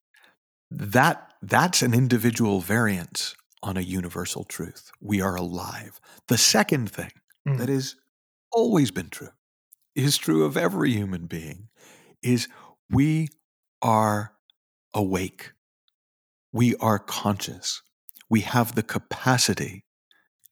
[0.70, 4.90] that that's an individual variance on a universal truth.
[5.00, 6.02] We are alive.
[6.28, 7.12] The second thing
[7.48, 7.56] mm.
[7.56, 7.96] that has
[8.52, 9.30] always been true
[9.94, 11.68] is true of every human being
[12.22, 12.46] is
[12.90, 13.28] we
[13.80, 14.34] are
[14.92, 15.52] awake.
[16.52, 17.80] We are conscious
[18.28, 19.84] we have the capacity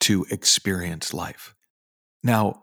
[0.01, 1.55] to experience life.
[2.23, 2.63] Now,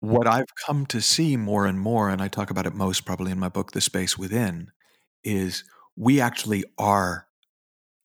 [0.00, 3.30] what I've come to see more and more, and I talk about it most probably
[3.30, 4.70] in my book, The Space Within,
[5.22, 5.64] is
[5.96, 7.26] we actually are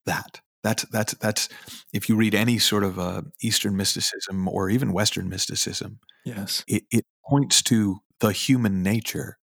[0.06, 0.42] that.
[0.64, 1.48] That's that's that's
[1.94, 6.84] if you read any sort of uh, Eastern mysticism or even Western mysticism, yes, it,
[6.90, 9.38] it points to the human nature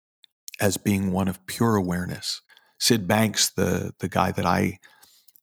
[0.60, 2.42] as being one of pure awareness.
[2.80, 4.80] Syd Banks, the the guy that I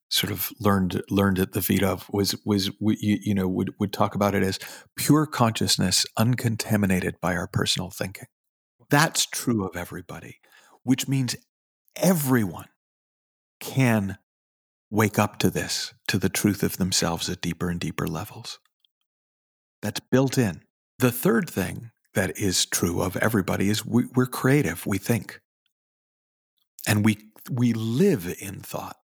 [0.09, 3.93] sort of learned learned at the feet of was was you, you know would would
[3.93, 4.59] talk about it as
[4.95, 8.25] pure consciousness uncontaminated by our personal thinking.
[8.89, 10.39] That's true of everybody,
[10.83, 11.35] which means
[11.95, 12.65] everyone
[13.59, 14.17] can
[14.89, 18.59] wake up to this, to the truth of themselves at deeper and deeper levels.
[19.81, 20.61] That's built in.
[20.97, 25.39] The third thing that is true of everybody is we, are creative, we think.
[26.87, 27.17] And we,
[27.51, 28.97] we live in thought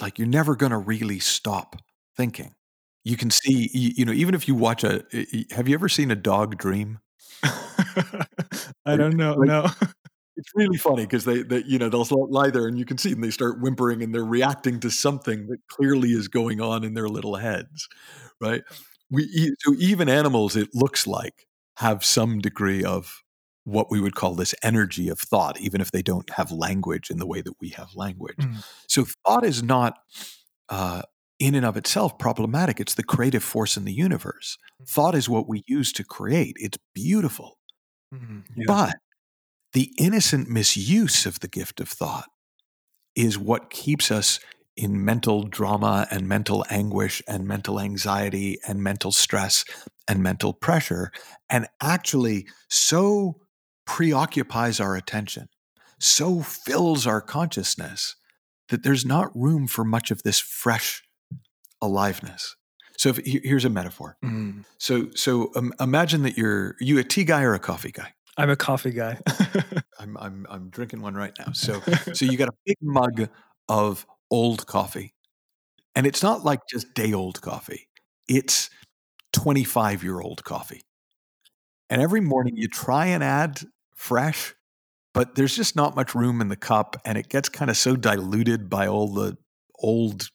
[0.00, 1.76] like you're never going to really stop
[2.16, 2.54] thinking.
[3.04, 5.04] You can see, you, know, even if you watch a,
[5.52, 6.98] have you ever seen a dog dream?
[7.42, 9.34] I don't know.
[9.34, 9.66] Like, no.
[10.36, 13.10] It's really funny because they, they, you know, they'll lie there and you can see
[13.10, 13.20] them.
[13.22, 17.08] They start whimpering and they're reacting to something that clearly is going on in their
[17.08, 17.88] little heads,
[18.40, 18.62] right?
[19.10, 21.46] We so even animals, it looks like
[21.78, 23.24] have some degree of
[23.68, 27.18] what we would call this energy of thought, even if they don't have language in
[27.18, 28.36] the way that we have language.
[28.38, 28.64] Mm.
[28.86, 29.98] So thought is not
[30.70, 31.02] uh,
[31.38, 32.80] in and of itself problematic.
[32.80, 34.56] It's the creative force in the universe.
[34.86, 36.56] Thought is what we use to create.
[36.58, 37.58] It's beautiful.
[38.14, 38.64] Mm, yeah.
[38.66, 38.96] But
[39.74, 42.28] the innocent misuse of the gift of thought
[43.14, 44.40] is what keeps us
[44.76, 49.64] in mental drama and mental anguish and mental anxiety and mental stress
[50.06, 51.10] and mental pressure
[51.50, 53.40] and actually so
[53.88, 55.48] preoccupies our attention,
[55.98, 58.14] so fills our consciousness
[58.68, 61.02] that there's not room for much of this fresh
[61.80, 62.54] aliveness.
[62.98, 64.18] So if, here's a metaphor.
[64.24, 64.64] Mm.
[64.78, 68.12] So so um, imagine that you're you a tea guy or a coffee guy.
[68.36, 69.18] I'm a coffee guy.
[69.98, 71.52] I'm I'm I'm drinking one right now.
[71.52, 71.80] So
[72.12, 73.28] so you got a big mug
[73.68, 75.14] of old coffee.
[75.96, 77.88] And it's not like just day old coffee.
[78.28, 78.68] It's
[79.32, 80.82] 25 year old coffee.
[81.90, 83.62] And every morning you try and add
[83.98, 84.54] fresh,
[85.12, 87.96] but there's just not much room in the cup and it gets kind of so
[87.96, 89.36] diluted by all the
[89.80, 90.28] old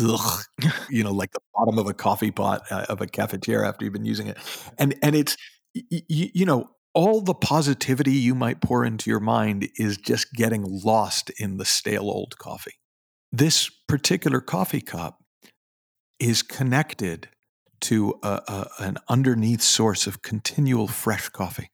[0.00, 0.42] ugh,
[0.90, 3.92] you know like the bottom of a coffee pot uh, of a cafetiere after you've
[3.92, 4.38] been using it.
[4.78, 5.36] And and it's
[5.74, 10.32] y- y- you know all the positivity you might pour into your mind is just
[10.32, 12.74] getting lost in the stale old coffee.
[13.30, 15.22] This particular coffee cup
[16.18, 17.28] is connected
[17.82, 21.71] to a, a, an underneath source of continual fresh coffee.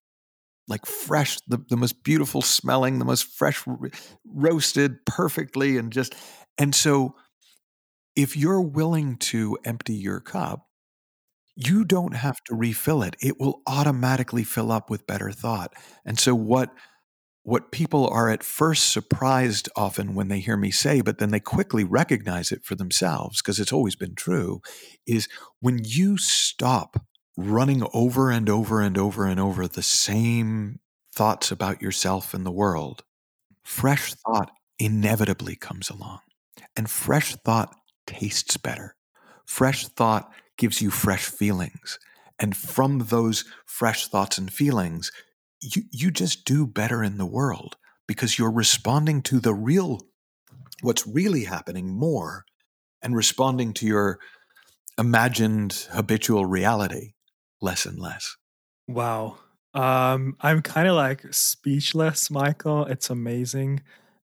[0.69, 3.91] Like fresh, the, the most beautiful smelling, the most fresh, ro-
[4.27, 6.15] roasted perfectly, and just.
[6.59, 7.15] And so,
[8.15, 10.67] if you're willing to empty your cup,
[11.57, 13.17] you don't have to refill it.
[13.21, 15.73] It will automatically fill up with better thought.
[16.05, 16.71] And so, what
[17.49, 21.41] what people are at first surprised often when they hear me say, but then they
[21.41, 24.61] quickly recognize it for themselves because it's always been true,
[25.07, 25.29] is
[25.61, 27.03] when you stop
[27.39, 30.81] running over and over and over and over the same
[31.15, 33.05] thoughts about yourself and the world,
[33.63, 36.19] fresh thought inevitably comes along.
[36.77, 37.73] And fresh thought
[38.09, 38.97] tastes better.
[39.47, 42.01] Fresh thought gives you fresh feelings.
[42.41, 45.13] And from those fresh thoughts and feelings,
[45.63, 47.77] you, you just do better in the world
[48.09, 50.01] because you're responding to the real,
[50.83, 52.47] what's really happening more
[53.01, 54.19] and responding to your
[54.99, 57.13] imagined habitual reality
[57.61, 58.37] less and less.
[58.87, 59.39] Wow.
[59.75, 62.87] Um, I'm kind of like speechless, Michael.
[62.87, 63.83] It's amazing.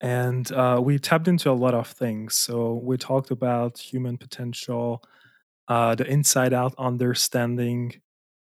[0.02, 2.36] And uh, we tapped into a lot of things.
[2.36, 5.04] So we talked about human potential,
[5.68, 8.02] uh, the inside out understanding,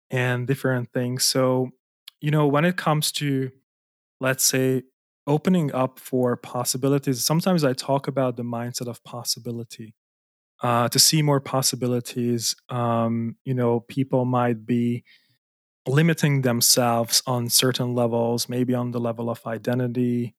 [0.09, 1.25] and different things.
[1.25, 1.71] So,
[2.21, 3.51] you know, when it comes to,
[4.21, 4.83] let's say,
[5.25, 9.95] opening up for possibilities, sometimes I talk about the mindset of possibility.
[10.63, 15.03] Uh, to see more possibilities, um, you know, people might be
[15.85, 20.33] limiting themselves on certain levels, maybe on the level of identity,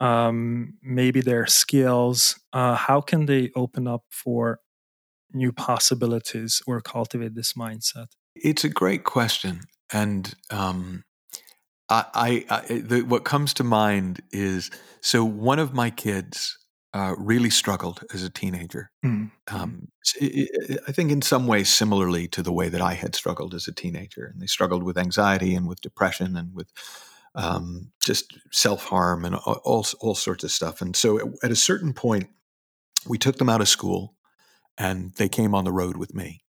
[0.00, 2.38] um, maybe their skills.
[2.52, 4.60] Uh, how can they open up for
[5.32, 8.08] new possibilities or cultivate this mindset?
[8.36, 9.60] It's a great question.
[9.90, 11.04] And um,
[11.88, 16.58] I, I, I the, what comes to mind is so one of my kids
[16.94, 18.90] uh, really struggled as a teenager.
[19.04, 19.32] Mm.
[19.48, 23.52] Um, s- I think in some ways similarly to the way that I had struggled
[23.52, 26.68] as a teenager, and they struggled with anxiety and with depression and with
[27.34, 30.80] um, just self harm and all, all all sorts of stuff.
[30.80, 32.28] And so at, at a certain point,
[33.08, 34.14] we took them out of school,
[34.78, 36.44] and they came on the road with me.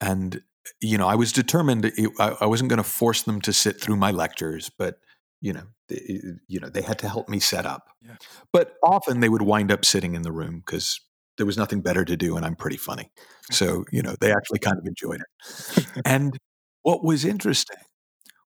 [0.00, 0.40] And
[0.80, 1.84] you know, I was determined.
[1.84, 4.98] It, I, I wasn't going to force them to sit through my lectures, but
[5.40, 7.88] you know, they, you know, they had to help me set up.
[8.02, 8.16] Yeah.
[8.52, 11.00] But often they would wind up sitting in the room because
[11.36, 13.10] there was nothing better to do, and I'm pretty funny.
[13.50, 15.86] So you know, they actually kind of enjoyed it.
[16.04, 16.36] and
[16.82, 17.78] what was interesting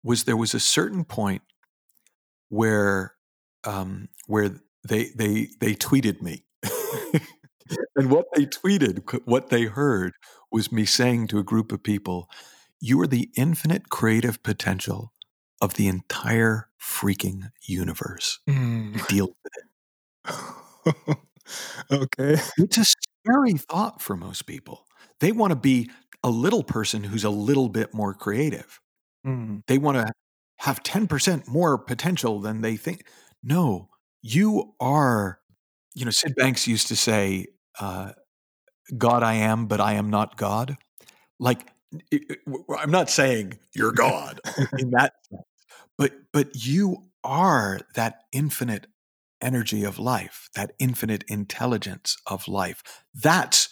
[0.03, 1.41] was there was a certain point
[2.49, 3.15] where
[3.63, 4.51] um, where
[4.87, 6.45] they they they tweeted me.
[7.95, 10.13] and what they tweeted, what they heard
[10.51, 12.29] was me saying to a group of people,
[12.79, 15.11] You are the infinite creative potential
[15.61, 18.39] of the entire freaking universe.
[18.49, 19.05] Mm.
[19.09, 19.53] Deal with
[21.07, 21.17] it.
[21.91, 22.37] okay.
[22.57, 24.85] It's a scary thought for most people.
[25.19, 25.89] They want to be
[26.23, 28.79] a little person who's a little bit more creative.
[29.25, 29.61] Mm.
[29.67, 30.11] They want to
[30.59, 33.05] have 10% more potential than they think.
[33.43, 33.89] No,
[34.21, 35.39] you are,
[35.93, 37.47] you know, Syd Banks used to say,
[37.79, 38.11] uh,
[38.97, 40.77] God I am, but I am not God.
[41.39, 41.74] Like, it- it- w-
[42.79, 44.39] I'm not saying you're God
[44.79, 45.43] in that sense,
[45.97, 48.87] but but you are that infinite
[49.41, 52.83] energy of life, that infinite intelligence of life.
[53.13, 53.69] That's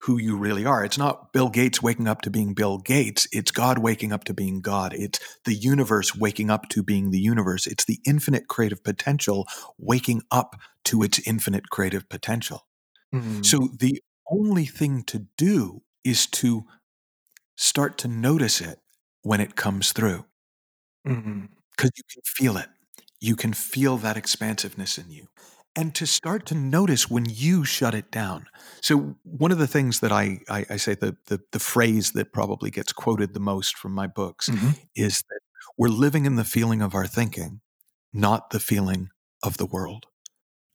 [0.00, 0.84] who you really are.
[0.84, 3.26] It's not Bill Gates waking up to being Bill Gates.
[3.32, 4.94] It's God waking up to being God.
[4.94, 7.66] It's the universe waking up to being the universe.
[7.66, 9.46] It's the infinite creative potential
[9.78, 12.66] waking up to its infinite creative potential.
[13.12, 13.42] Mm-hmm.
[13.42, 14.00] So the
[14.30, 16.66] only thing to do is to
[17.56, 18.78] start to notice it
[19.22, 20.24] when it comes through.
[21.04, 21.40] Because mm-hmm.
[21.80, 22.68] you can feel it.
[23.20, 25.28] You can feel that expansiveness in you
[25.76, 28.46] and to start to notice when you shut it down.
[28.80, 32.32] So one of the things that I I, I say the, the, the phrase that
[32.32, 34.70] probably gets quoted the most from my books mm-hmm.
[34.96, 35.40] is that
[35.76, 37.60] we're living in the feeling of our thinking,
[38.12, 39.10] not the feeling
[39.42, 40.06] of the world,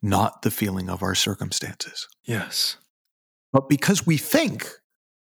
[0.01, 2.07] not the feeling of our circumstances.
[2.23, 2.77] Yes.
[3.51, 4.69] But because we think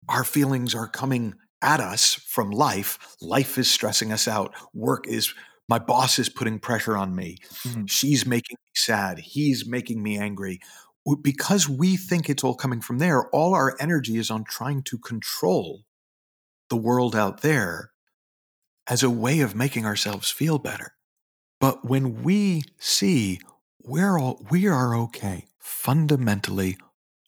[0.08, 5.34] our feelings are coming at us from life, life is stressing us out, work is
[5.68, 7.38] my boss is putting pressure on me.
[7.64, 7.86] Mm-hmm.
[7.86, 9.20] She's making me sad.
[9.20, 10.58] He's making me angry.
[11.22, 14.98] Because we think it's all coming from there, all our energy is on trying to
[14.98, 15.84] control
[16.70, 17.92] the world out there
[18.88, 20.94] as a way of making ourselves feel better.
[21.60, 23.38] But when we see
[23.82, 26.78] we're all, we are okay fundamentally,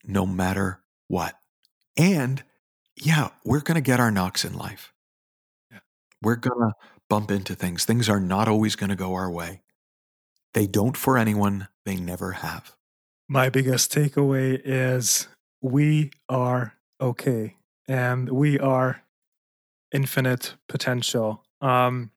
[0.05, 1.35] no matter what.
[1.97, 2.43] And
[2.97, 4.93] yeah, we're going to get our knocks in life.
[5.71, 5.79] Yeah.
[6.21, 6.75] We're going to
[7.09, 7.85] bump into things.
[7.85, 9.63] Things are not always going to go our way.
[10.55, 12.75] They don't for anyone, they never have.
[13.29, 15.29] My biggest takeaway is
[15.63, 17.57] we are okay
[17.89, 19.03] and we are
[19.93, 21.45] infinite potential.
[21.61, 22.11] Um,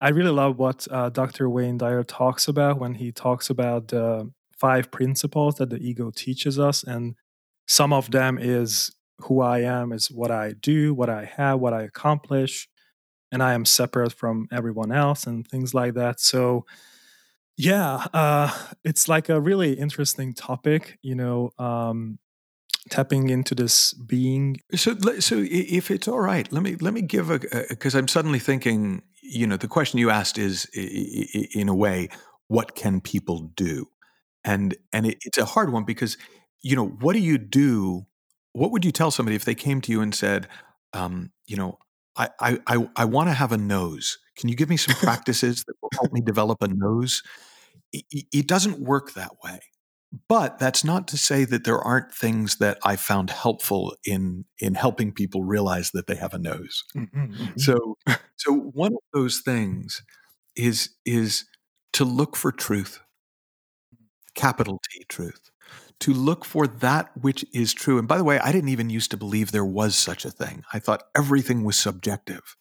[0.00, 1.48] I really love what uh, Dr.
[1.48, 6.58] Wayne Dyer talks about when he talks about the five principles that the ego teaches
[6.58, 6.82] us.
[6.82, 7.14] And
[7.66, 11.72] some of them is who I am, is what I do, what I have, what
[11.72, 12.68] I accomplish
[13.32, 16.20] and I am separate from everyone else and things like that.
[16.20, 16.66] So,
[17.56, 18.52] yeah, uh,
[18.84, 22.18] it's like a really interesting topic, you know, um,
[22.90, 24.58] tapping into this being.
[24.74, 27.38] So, so if it's all right, let me let me give a
[27.70, 32.08] because I'm suddenly thinking, you know, the question you asked is in a way,
[32.48, 33.86] what can people do?
[34.44, 36.18] And and it, it's a hard one because
[36.60, 38.06] you know, what do you do?
[38.52, 40.48] What would you tell somebody if they came to you and said,
[40.92, 41.78] um, you know,
[42.16, 44.18] I, I, I, I want to have a nose.
[44.36, 47.22] Can you give me some practices that will help me develop a nose?
[47.92, 49.60] It, it doesn't work that way.
[50.28, 54.74] But that's not to say that there aren't things that I found helpful in in
[54.74, 56.84] helping people realize that they have a nose.
[56.94, 57.58] Mm-hmm, mm-hmm.
[57.58, 57.96] So
[58.36, 60.02] so one of those things
[60.54, 61.46] is is
[61.94, 63.00] to look for truth.
[64.34, 65.51] Capital T truth
[66.02, 67.96] to look for that which is true.
[67.96, 70.64] And by the way, I didn't even used to believe there was such a thing.
[70.72, 72.56] I thought everything was subjective.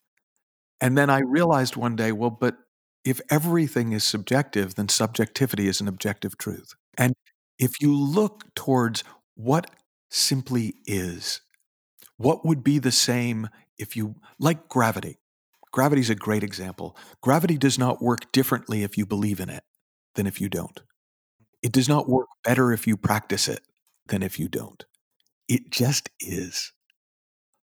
[0.79, 2.57] And then I realized one day, well, but
[3.03, 6.75] if everything is subjective, then subjectivity is an objective truth.
[6.99, 7.15] And
[7.57, 9.71] if you look towards what
[10.11, 11.41] simply is,
[12.17, 15.17] what would be the same if you, like gravity?
[15.71, 16.95] Gravity is a great example.
[17.21, 19.63] Gravity does not work differently if you believe in it
[20.13, 20.81] than if you don't.
[21.61, 23.61] It does not work better if you practice it
[24.07, 24.83] than if you don't.
[25.47, 26.71] It just is.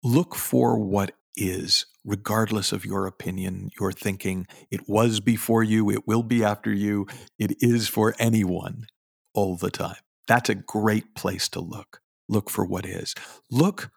[0.03, 4.47] Look for what is, regardless of your opinion, your thinking.
[4.71, 7.07] It was before you, it will be after you,
[7.37, 8.87] it is for anyone
[9.33, 9.97] all the time.
[10.27, 12.01] That's a great place to look.
[12.27, 13.13] Look for what is.
[13.51, 13.91] Look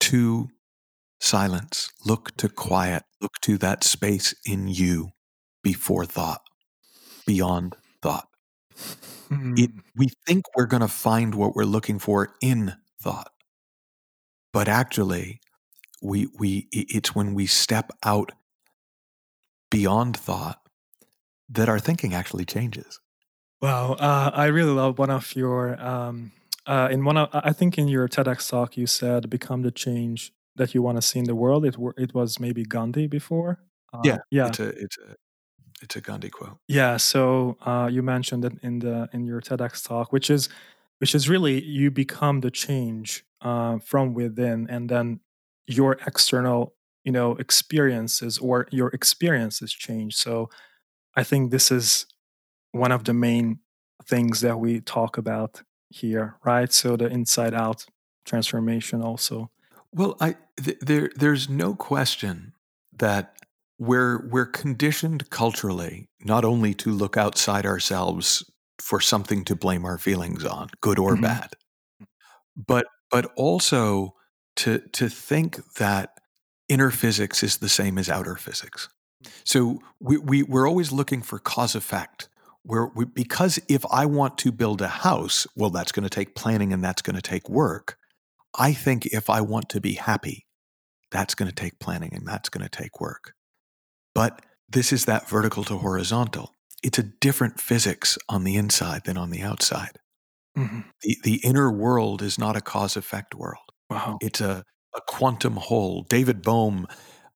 [0.00, 0.50] to
[1.20, 5.10] silence, look to quiet, look to that space in you
[5.62, 6.42] before thought,
[7.26, 8.29] beyond thought.
[9.30, 9.58] Mm.
[9.58, 13.30] It, we think we're going to find what we're looking for in thought,
[14.52, 15.40] but actually,
[16.02, 18.32] we we it's when we step out
[19.70, 20.60] beyond thought
[21.48, 23.00] that our thinking actually changes.
[23.60, 26.32] Wow, uh, I really love one of your um,
[26.66, 30.32] uh, in one of I think in your TEDx talk you said become the change
[30.56, 31.64] that you want to see in the world.
[31.64, 33.60] It it was maybe Gandhi before.
[33.92, 34.48] Uh, yeah, yeah.
[34.48, 35.14] It's a it's a
[35.80, 36.58] it's a Gandhi quote.
[36.68, 36.96] Yeah.
[36.96, 40.48] So uh, you mentioned it in the in your TEDx talk, which is
[40.98, 45.20] which is really you become the change uh, from within, and then
[45.66, 46.74] your external
[47.04, 50.16] you know experiences or your experiences change.
[50.16, 50.50] So
[51.16, 52.06] I think this is
[52.72, 53.60] one of the main
[54.04, 56.72] things that we talk about here, right?
[56.72, 57.86] So the inside out
[58.24, 59.50] transformation also.
[59.92, 62.52] Well, I th- there there's no question
[62.96, 63.39] that
[63.80, 69.98] we're we're conditioned culturally not only to look outside ourselves for something to blame our
[69.98, 71.22] feelings on, good or mm-hmm.
[71.22, 71.54] bad,
[72.54, 74.14] but but also
[74.56, 76.10] to to think that
[76.68, 78.90] inner physics is the same as outer physics.
[79.44, 82.28] So we, we we're always looking for cause effect.
[82.62, 86.34] Where we, because if I want to build a house, well, that's going to take
[86.34, 87.96] planning and that's going to take work.
[88.54, 90.46] I think if I want to be happy,
[91.10, 93.32] that's going to take planning and that's going to take work.
[94.14, 96.54] But this is that vertical to horizontal.
[96.82, 99.98] It's a different physics on the inside than on the outside.
[100.56, 100.80] Mm-hmm.
[101.02, 103.64] The, the inner world is not a cause effect world.
[103.88, 104.18] Wow.
[104.20, 106.02] It's a, a quantum whole.
[106.02, 106.86] David Bohm,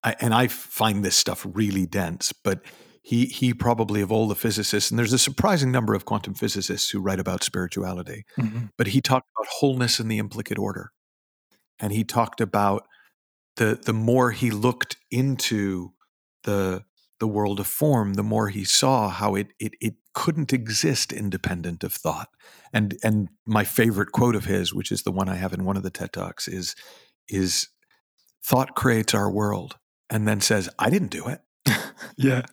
[0.03, 2.61] I, and I find this stuff really dense, but
[3.01, 6.89] he, he probably of all the physicists, and there's a surprising number of quantum physicists
[6.89, 8.65] who write about spirituality, mm-hmm.
[8.77, 10.91] but he talked about wholeness in the implicate order.
[11.77, 12.87] And he talked about
[13.57, 15.91] the the more he looked into
[16.45, 16.83] the
[17.19, 21.83] the world of form, the more he saw how it it it couldn't exist independent
[21.83, 22.29] of thought.
[22.73, 25.77] And and my favorite quote of his, which is the one I have in one
[25.77, 26.75] of the TED Talks, is
[27.29, 27.69] is
[28.43, 29.77] thought creates our world
[30.09, 31.41] and then says, I didn't do it.
[32.17, 32.43] yeah.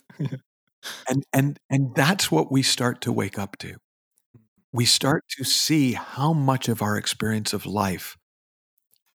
[1.08, 3.76] And and and that's what we start to wake up to.
[4.72, 8.16] We start to see how much of our experience of life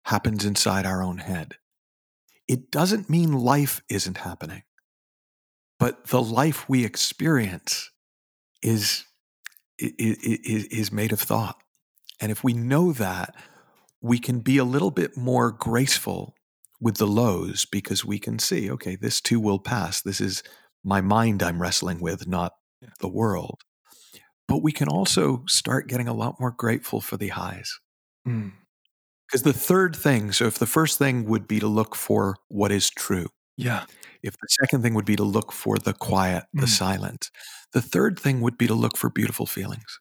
[0.03, 1.55] happens inside our own head.
[2.47, 4.63] It doesn't mean life isn't happening,
[5.79, 7.91] but the life we experience
[8.61, 9.05] is,
[9.77, 11.57] is, is made of thought.
[12.19, 13.35] And if we know that,
[14.01, 16.33] we can be a little bit more graceful
[16.79, 20.01] with the lows because we can see, okay, this too will pass.
[20.01, 20.43] This is
[20.83, 22.89] my mind I'm wrestling with, not yeah.
[22.99, 23.61] the world.
[24.47, 27.79] But we can also start getting a lot more grateful for the highs.
[28.27, 28.53] Mm.
[29.27, 32.71] Because the third thing, so if the first thing would be to look for what
[32.71, 33.27] is true.
[33.57, 33.85] Yeah.
[34.23, 36.69] If the second thing would be to look for the quiet, the mm.
[36.69, 37.31] silence,
[37.73, 39.99] the third thing would be to look for beautiful feelings.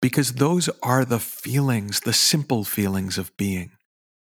[0.00, 3.70] Because those are the feelings, the simple feelings of being,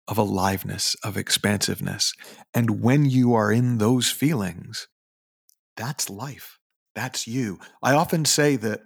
[0.08, 2.14] of aliveness, of expansiveness.
[2.53, 4.88] And when you are in those feelings,
[5.76, 6.60] that's life.
[6.93, 7.60] That's you.
[7.84, 8.82] I often say that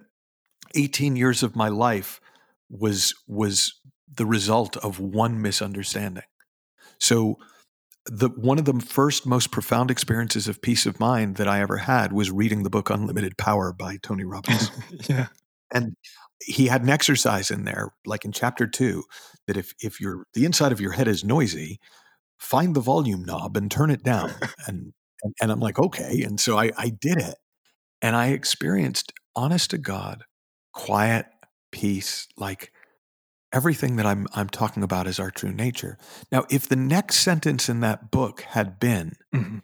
[0.74, 2.20] 18 years of my life
[2.68, 3.80] was was
[4.12, 6.24] the result of one misunderstanding.
[6.98, 7.36] So
[8.10, 11.76] the one of the first most profound experiences of peace of mind that I ever
[11.76, 14.70] had was reading the book Unlimited Power by Tony Robbins.
[15.08, 15.28] yeah.
[15.72, 15.94] And
[16.44, 19.04] he had an exercise in there, like in chapter two,
[19.46, 21.78] that if if your the inside of your head is noisy,
[22.38, 24.32] find the volume knob and turn it down.
[24.66, 24.92] and,
[25.22, 26.22] and and I'm like, okay.
[26.22, 27.36] And so I, I did it.
[28.02, 30.24] And I experienced honest to God,
[30.72, 31.26] quiet
[31.70, 32.72] peace, like
[33.52, 35.98] everything that I'm I'm talking about is our true nature.
[36.30, 39.58] Now, if the next sentence in that book had been, mm-hmm.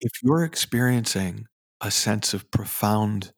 [0.00, 1.46] if you're experiencing
[1.80, 3.32] a sense of profound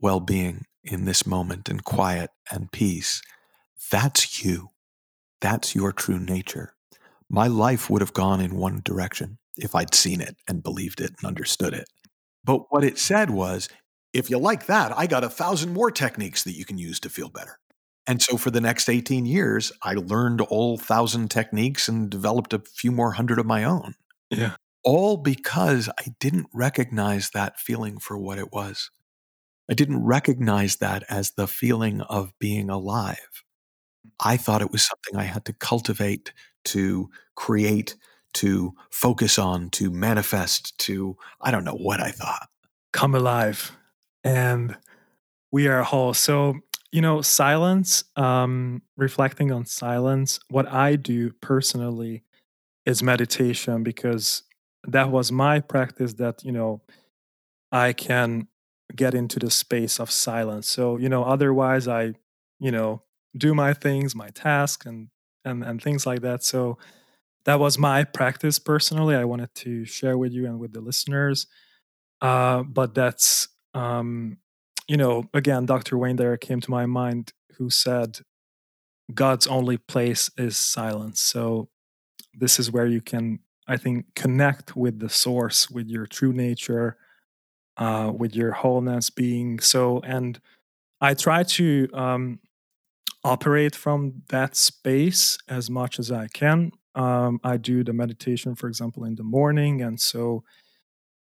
[0.00, 3.22] well-being in this moment and quiet and peace,
[3.90, 4.70] that's you.
[5.40, 6.74] That's your true nature.
[7.28, 11.12] My life would have gone in one direction if I'd seen it and believed it
[11.18, 11.88] and understood it.
[12.44, 13.68] But what it said was,
[14.12, 17.08] if you like that, I got a thousand more techniques that you can use to
[17.08, 17.58] feel better.
[18.06, 22.58] And so for the next 18 years, I learned all thousand techniques and developed a
[22.58, 23.94] few more hundred of my own.
[24.30, 24.56] Yeah.
[24.82, 28.90] All because I didn't recognize that feeling for what it was.
[29.70, 33.44] I didn't recognize that as the feeling of being alive.
[34.18, 36.32] I thought it was something I had to cultivate,
[36.66, 37.94] to create,
[38.34, 42.48] to focus on, to manifest, to, I don't know what I thought.
[42.92, 43.72] Come alive.
[44.24, 44.76] And
[45.52, 46.14] we are whole.
[46.14, 46.60] So
[46.92, 52.22] you know silence um reflecting on silence what i do personally
[52.86, 54.42] is meditation because
[54.86, 56.82] that was my practice that you know
[57.72, 58.48] i can
[58.94, 60.68] get into the space of silence.
[60.68, 62.14] So you know otherwise i
[62.60, 63.02] you know
[63.36, 65.08] do my things my task and
[65.44, 66.44] and and things like that.
[66.44, 66.78] So
[67.44, 71.46] that was my practice personally i wanted to share with you and with the listeners.
[72.20, 74.38] Uh but that's um
[74.92, 75.96] you know, again, Dr.
[75.96, 78.18] Wayne Dyer came to my mind who said,
[79.14, 81.18] God's only place is silence.
[81.18, 81.70] So
[82.34, 86.98] this is where you can, I think, connect with the source, with your true nature,
[87.78, 90.00] uh, with your wholeness being so.
[90.00, 90.38] And
[91.00, 92.40] I try to um,
[93.24, 96.70] operate from that space as much as I can.
[96.94, 99.80] Um, I do the meditation, for example, in the morning.
[99.80, 100.44] And so,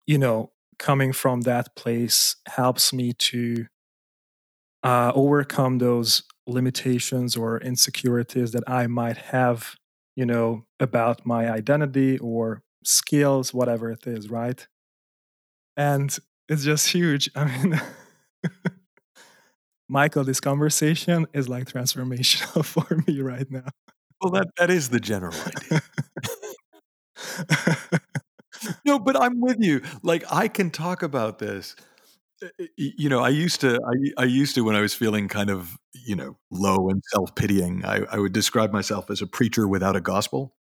[0.08, 3.68] you know, coming from that place helps me to
[4.84, 9.76] uh, overcome those limitations or insecurities that I might have,
[10.16, 14.66] you know, about my identity or skills, whatever it is, right?
[15.78, 16.16] And
[16.50, 17.30] it's just huge.
[17.36, 17.80] I mean,
[19.88, 23.68] Michael, this conversation is like transformational for me right now.
[24.22, 25.82] Well, that, that is the general idea.
[28.86, 29.82] no, but I'm with you.
[30.04, 31.76] Like I can talk about this
[32.76, 35.78] you know, I used to, I, I, used to when I was feeling kind of,
[35.94, 37.86] you know, low and self pitying.
[37.86, 40.56] I, I, would describe myself as a preacher without a gospel,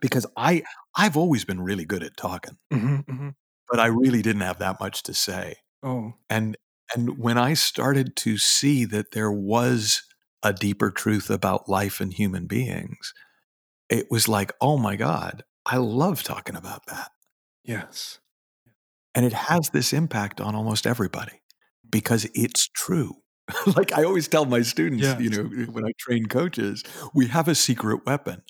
[0.00, 0.62] because I,
[0.96, 3.28] I've always been really good at talking, mm-hmm, mm-hmm.
[3.68, 5.56] but I really didn't have that much to say.
[5.82, 6.56] Oh, and
[6.94, 10.02] and when I started to see that there was
[10.42, 13.14] a deeper truth about life and human beings,
[13.88, 17.10] it was like, oh my God, I love talking about that.
[17.64, 18.18] Yes.
[19.14, 21.40] And it has this impact on almost everybody
[21.90, 23.14] because it's true.
[23.76, 25.20] like I always tell my students, yes.
[25.20, 26.84] you know, when I train coaches,
[27.14, 28.42] we have a secret weapon.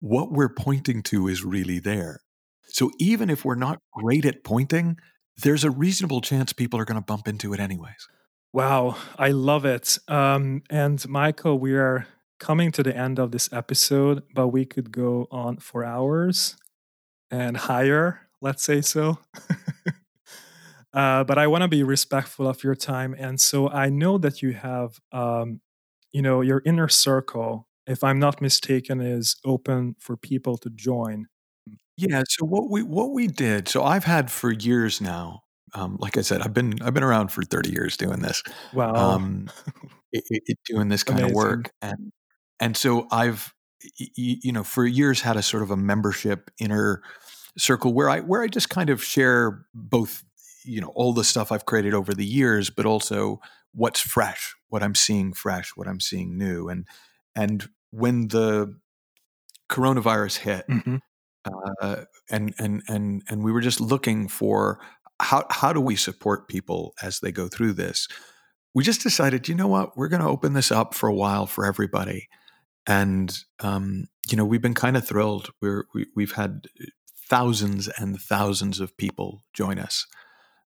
[0.00, 2.20] What we're pointing to is really there.
[2.68, 4.98] So even if we're not great at pointing,
[5.42, 8.08] there's a reasonable chance people are going to bump into it anyways.
[8.52, 9.98] Wow, I love it.
[10.08, 12.06] Um, and Michael, we are
[12.38, 16.56] coming to the end of this episode, but we could go on for hours
[17.30, 19.18] and higher, let's say so.
[20.94, 24.42] uh, but I want to be respectful of your time, and so I know that
[24.42, 25.60] you have, um,
[26.12, 27.68] you know, your inner circle.
[27.86, 31.26] If I'm not mistaken, is open for people to join.
[31.96, 32.22] Yeah.
[32.28, 33.68] So what we what we did.
[33.68, 35.42] So I've had for years now.
[35.74, 38.42] Um, like I said, I've been I've been around for thirty years doing this.
[38.72, 38.94] Wow.
[38.94, 39.50] Um,
[40.12, 41.36] it, it, doing this kind Amazing.
[41.36, 42.12] of work, and
[42.60, 43.52] and so I've
[43.98, 47.02] you know for years had a sort of a membership inner
[47.58, 50.24] circle where I where I just kind of share both
[50.64, 53.40] you know all the stuff I've created over the years, but also
[53.72, 56.86] what's fresh, what I'm seeing fresh, what I'm seeing new, and
[57.34, 58.76] and when the
[59.68, 60.96] coronavirus hit, mm-hmm.
[61.80, 64.80] uh, and and and and we were just looking for
[65.20, 68.08] how how do we support people as they go through this.
[68.74, 71.46] We just decided, you know what, we're going to open this up for a while
[71.46, 72.28] for everybody,
[72.86, 75.50] and um, you know we've been kind of thrilled.
[75.62, 76.66] We're we, we've had
[77.28, 80.06] thousands and thousands of people join us.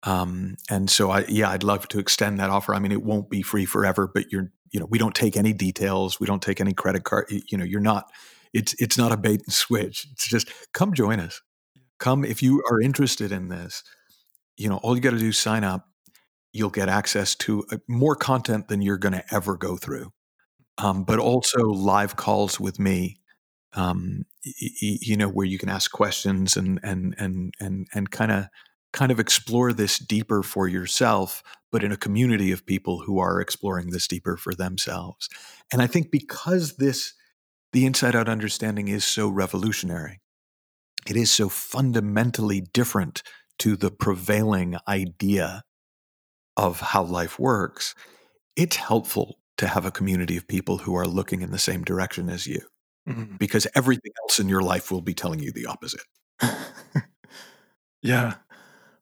[0.04, 2.74] Um, and so I, yeah, I'd love to extend that offer.
[2.74, 5.54] I mean, it won't be free forever, but you're, you know, we don't take any
[5.54, 6.20] details.
[6.20, 7.26] We don't take any credit card.
[7.30, 8.12] You know, you're not,
[8.54, 10.08] it's, it's not a bait and switch.
[10.12, 11.42] It's just come join us.
[12.00, 13.84] Come if you are interested in this.
[14.58, 15.88] You know, all you got to do is sign up.
[16.52, 20.12] You'll get access to uh, more content than you're going to ever go through,
[20.78, 23.21] um, but also live calls with me
[23.74, 28.46] um, you know, where you can ask questions and and and and and kind of
[28.94, 33.40] kind of explore this deeper for yourself, but in a community of people who are
[33.40, 35.30] exploring this deeper for themselves.
[35.72, 37.14] And I think because this
[37.74, 40.20] the inside out understanding is so revolutionary,
[41.08, 43.24] it is so fundamentally different
[43.60, 45.64] to the prevailing idea
[46.58, 47.96] of how life works,
[48.56, 52.30] it's helpful to have a community of people who are looking in the same direction
[52.30, 52.60] as you
[53.08, 53.36] mm-hmm.
[53.38, 56.02] because everything else in your life will be telling you the opposite.
[58.02, 58.36] yeah.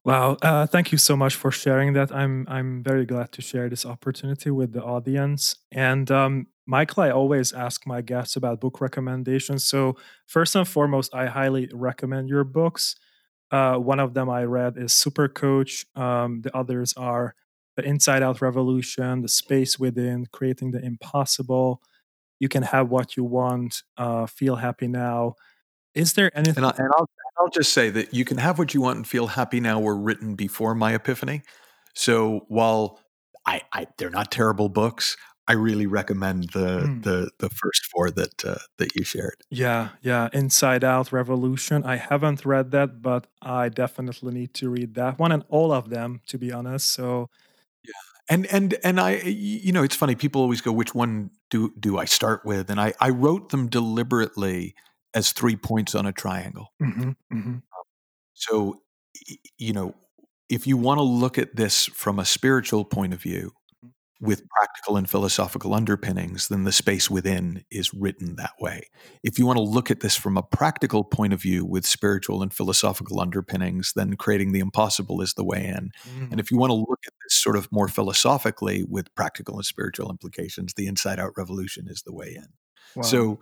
[0.05, 0.37] Wow.
[0.41, 2.11] Uh, thank you so much for sharing that.
[2.11, 5.57] I'm I'm very glad to share this opportunity with the audience.
[5.71, 9.63] And um, Michael, I always ask my guests about book recommendations.
[9.65, 9.97] So
[10.27, 12.95] first and foremost, I highly recommend your books.
[13.51, 15.85] Uh, one of them I read is Super Coach.
[15.95, 17.35] Um, the others are
[17.75, 21.81] The Inside Out Revolution, The Space Within, Creating the Impossible,
[22.39, 25.35] you can have what you want uh, feel happy now
[25.93, 28.73] is there anything and, I, and I'll, I'll just say that you can have what
[28.73, 31.41] you want and feel happy now were written before my epiphany
[31.93, 32.99] so while
[33.45, 35.17] I, I they're not terrible books
[35.49, 37.03] I really recommend the mm.
[37.03, 39.41] the the first four that uh, that you shared.
[39.49, 41.83] Yeah, yeah, Inside Out Revolution.
[41.83, 45.89] I haven't read that, but I definitely need to read that one and all of
[45.89, 46.91] them, to be honest.
[46.91, 47.31] So
[48.29, 50.15] and and and I, you know, it's funny.
[50.15, 53.67] People always go, "Which one do do I start with?" And I I wrote them
[53.67, 54.75] deliberately
[55.13, 56.67] as three points on a triangle.
[56.81, 57.55] Mm-hmm, mm-hmm.
[58.33, 58.81] So,
[59.57, 59.95] you know,
[60.49, 63.51] if you want to look at this from a spiritual point of view,
[64.21, 68.89] with practical and philosophical underpinnings, then the space within is written that way.
[69.23, 72.41] If you want to look at this from a practical point of view with spiritual
[72.41, 75.91] and philosophical underpinnings, then creating the impossible is the way in.
[76.17, 76.31] Mm.
[76.31, 79.65] And if you want to look at this sort of more philosophically with practical and
[79.65, 82.47] spiritual implications, the inside out revolution is the way in.
[82.95, 83.03] Wow.
[83.03, 83.39] So,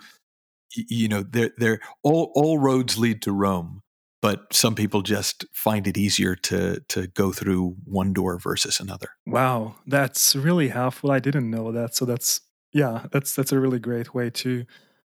[0.76, 3.82] you know, they're, they're all, all roads lead to Rome
[4.22, 9.10] but some people just find it easier to to go through one door versus another.
[9.26, 11.12] Wow, that's really helpful.
[11.12, 11.96] I didn't know that.
[11.96, 12.42] So that's
[12.74, 14.66] yeah, that's that's a really great way to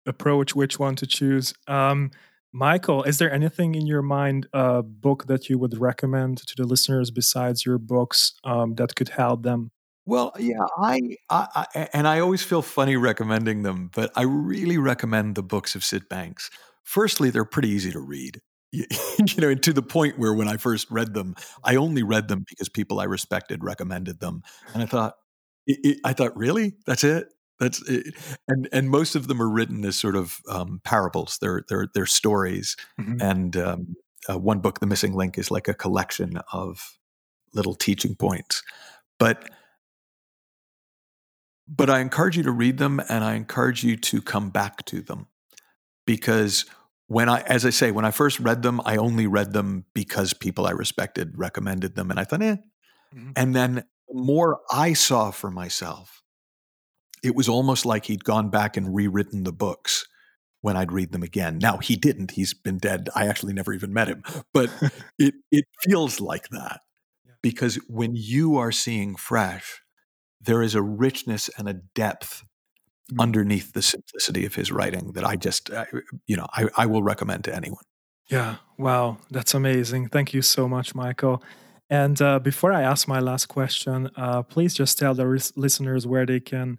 [0.06, 1.54] approach which one to choose.
[1.66, 2.10] Um,
[2.52, 6.54] Michael, is there anything in your mind, a uh, book that you would recommend to
[6.56, 9.72] the listeners besides your books um, that could help them?
[10.06, 14.78] Well, yeah, I, I, I, and I always feel funny recommending them, but I really
[14.78, 16.50] recommend the books of Syd Banks.
[16.84, 18.40] Firstly, they're pretty easy to read
[19.18, 22.28] you know, and to the point where when I first read them, I only read
[22.28, 25.14] them because people I respected recommended them, and I thought,
[25.66, 27.28] it, it, I thought, really, that's it.
[27.60, 28.14] That's it.
[28.48, 31.38] and and most of them are written as sort of um, parables.
[31.40, 33.20] They're they're they're stories, mm-hmm.
[33.20, 33.94] and um,
[34.28, 36.98] uh, one book, The Missing Link, is like a collection of
[37.54, 38.62] little teaching points.
[39.18, 39.48] But
[41.68, 45.00] but I encourage you to read them, and I encourage you to come back to
[45.00, 45.28] them
[46.06, 46.66] because
[47.06, 50.32] when I, as I say, when I first read them, I only read them because
[50.32, 52.56] people I respected recommended them, and I thought, eh.
[53.14, 53.30] Mm-hmm.
[53.36, 53.74] And then
[54.08, 56.22] the more I saw for myself,
[57.22, 60.06] it was almost like he'd gone back and rewritten the books
[60.60, 61.58] when I'd read them again.
[61.58, 63.08] Now he didn't; he's been dead.
[63.14, 64.70] I actually never even met him, but
[65.18, 66.80] it it feels like that
[67.26, 67.32] yeah.
[67.42, 69.82] because when you are seeing fresh,
[70.40, 72.44] there is a richness and a depth
[73.10, 73.20] mm-hmm.
[73.20, 75.84] underneath the simplicity of his writing that I just, uh,
[76.26, 77.84] you know, I, I will recommend to anyone.
[78.30, 78.56] Yeah.
[78.78, 79.18] Wow.
[79.30, 80.08] That's amazing.
[80.08, 81.42] Thank you so much, Michael.
[81.90, 86.06] And uh, before I ask my last question, uh, please just tell the ris- listeners
[86.06, 86.78] where they can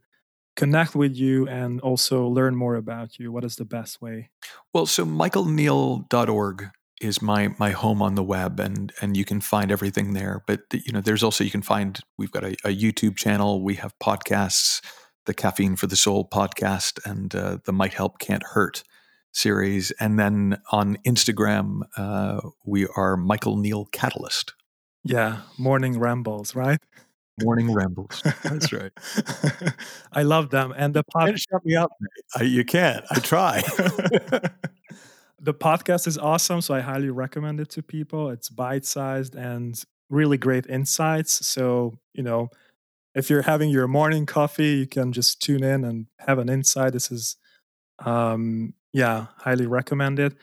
[0.56, 3.32] connect with you and also learn more about you.
[3.32, 4.32] What is the best way?
[4.74, 6.70] Well, so michaelneill.org
[7.02, 10.62] is my my home on the web and and you can find everything there but
[10.72, 13.94] you know there's also you can find we've got a, a youtube channel we have
[14.00, 14.82] podcasts
[15.26, 18.84] the Caffeine for the Soul podcast and uh, the Might Help Can't Hurt
[19.32, 19.92] series.
[19.92, 24.54] And then on Instagram, uh, we are Michael Neill Catalyst.
[25.04, 26.80] Yeah, morning rambles, right?
[27.44, 28.24] Morning rambles.
[28.44, 28.92] That's right.
[30.14, 30.74] I love them.
[30.76, 31.44] And the podcast.
[31.52, 31.92] Shut me up.
[32.36, 33.06] I, you can't.
[33.12, 33.62] I try.
[35.40, 36.62] the podcast is awesome.
[36.62, 38.30] So I highly recommend it to people.
[38.30, 41.46] It's bite sized and really great insights.
[41.46, 42.50] So, you know,
[43.16, 46.94] if you're having your morning coffee, you can just tune in and have an insight.
[46.94, 47.38] This is,
[48.06, 50.36] um, yeah, highly recommended.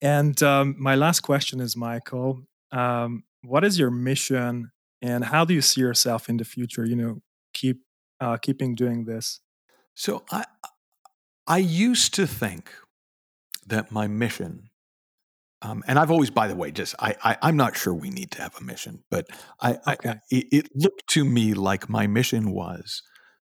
[0.00, 4.70] And um, my last question is, Michael, um, what is your mission,
[5.02, 6.84] and how do you see yourself in the future?
[6.84, 7.22] You know,
[7.52, 7.82] keep
[8.20, 9.40] uh, keeping doing this.
[9.94, 10.44] So I
[11.46, 12.70] I used to think
[13.66, 14.69] that my mission
[15.62, 18.30] um, and I've always, by the way, just I, I am not sure we need
[18.32, 19.26] to have a mission, but
[19.60, 20.08] I, okay.
[20.08, 23.02] I it, it looked to me like my mission was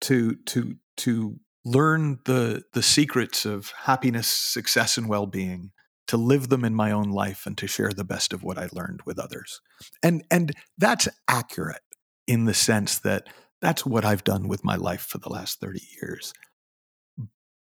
[0.03, 5.71] to to to learn the the secrets of happiness, success, and well being,
[6.09, 8.69] to live them in my own life, and to share the best of what I
[8.73, 9.61] learned with others.
[10.03, 11.83] And and that's accurate
[12.27, 13.29] in the sense that
[13.61, 16.33] that's what I've done with my life for the last thirty years.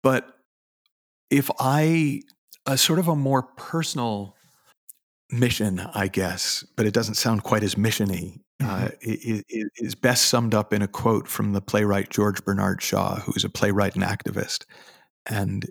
[0.01, 0.33] But
[1.29, 2.21] if I
[2.69, 4.35] a sort of a more personal
[5.31, 8.39] mission, I guess, but it doesn't sound quite as missiony.
[8.61, 8.85] Mm-hmm.
[8.85, 9.45] Uh, it
[9.77, 13.43] is best summed up in a quote from the playwright George Bernard Shaw, who is
[13.43, 14.65] a playwright and activist,
[15.25, 15.65] and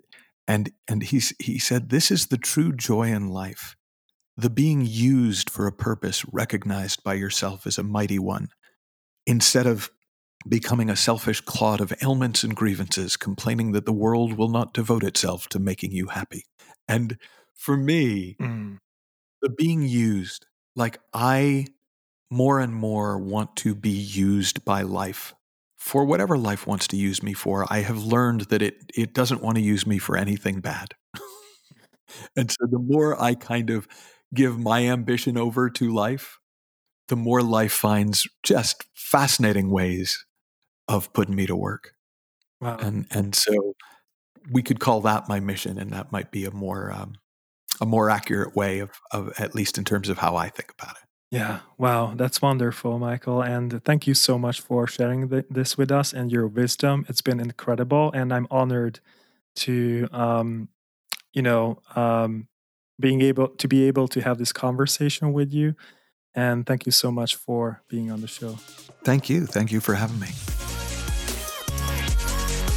[0.47, 3.77] and and he's he said, "This is the true joy in life,
[4.37, 8.49] the being used for a purpose recognized by yourself as a mighty one,
[9.27, 9.91] instead of."
[10.47, 15.03] Becoming a selfish clod of ailments and grievances, complaining that the world will not devote
[15.03, 16.45] itself to making you happy.
[16.87, 17.19] And
[17.55, 18.79] for me, mm.
[19.43, 21.67] the being used, like I
[22.31, 25.35] more and more want to be used by life
[25.77, 27.67] for whatever life wants to use me for.
[27.71, 30.95] I have learned that it it doesn't want to use me for anything bad.
[32.37, 33.89] and so the more I kind of
[34.35, 36.39] give my ambition over to life,
[37.09, 40.27] the more life finds just fascinating ways
[40.89, 41.95] of putting me to work.
[42.61, 42.79] Wow.
[42.79, 43.75] And and so
[44.51, 47.15] we could call that my mission, and that might be a more um,
[47.81, 50.97] a more accurate way of, of at least in terms of how I think about
[50.97, 51.03] it.
[51.31, 55.93] Yeah, wow, that's wonderful, Michael, and thank you so much for sharing the, this with
[55.93, 57.05] us and your wisdom.
[57.07, 59.01] It's been incredible, and I'm honored
[59.57, 60.71] to, um,
[61.35, 62.49] you know, um,
[62.99, 65.75] being able to be able to have this conversation with you.
[66.35, 68.59] And thank you so much for being on the show.
[69.05, 69.45] Thank you.
[69.45, 70.29] Thank you for having me.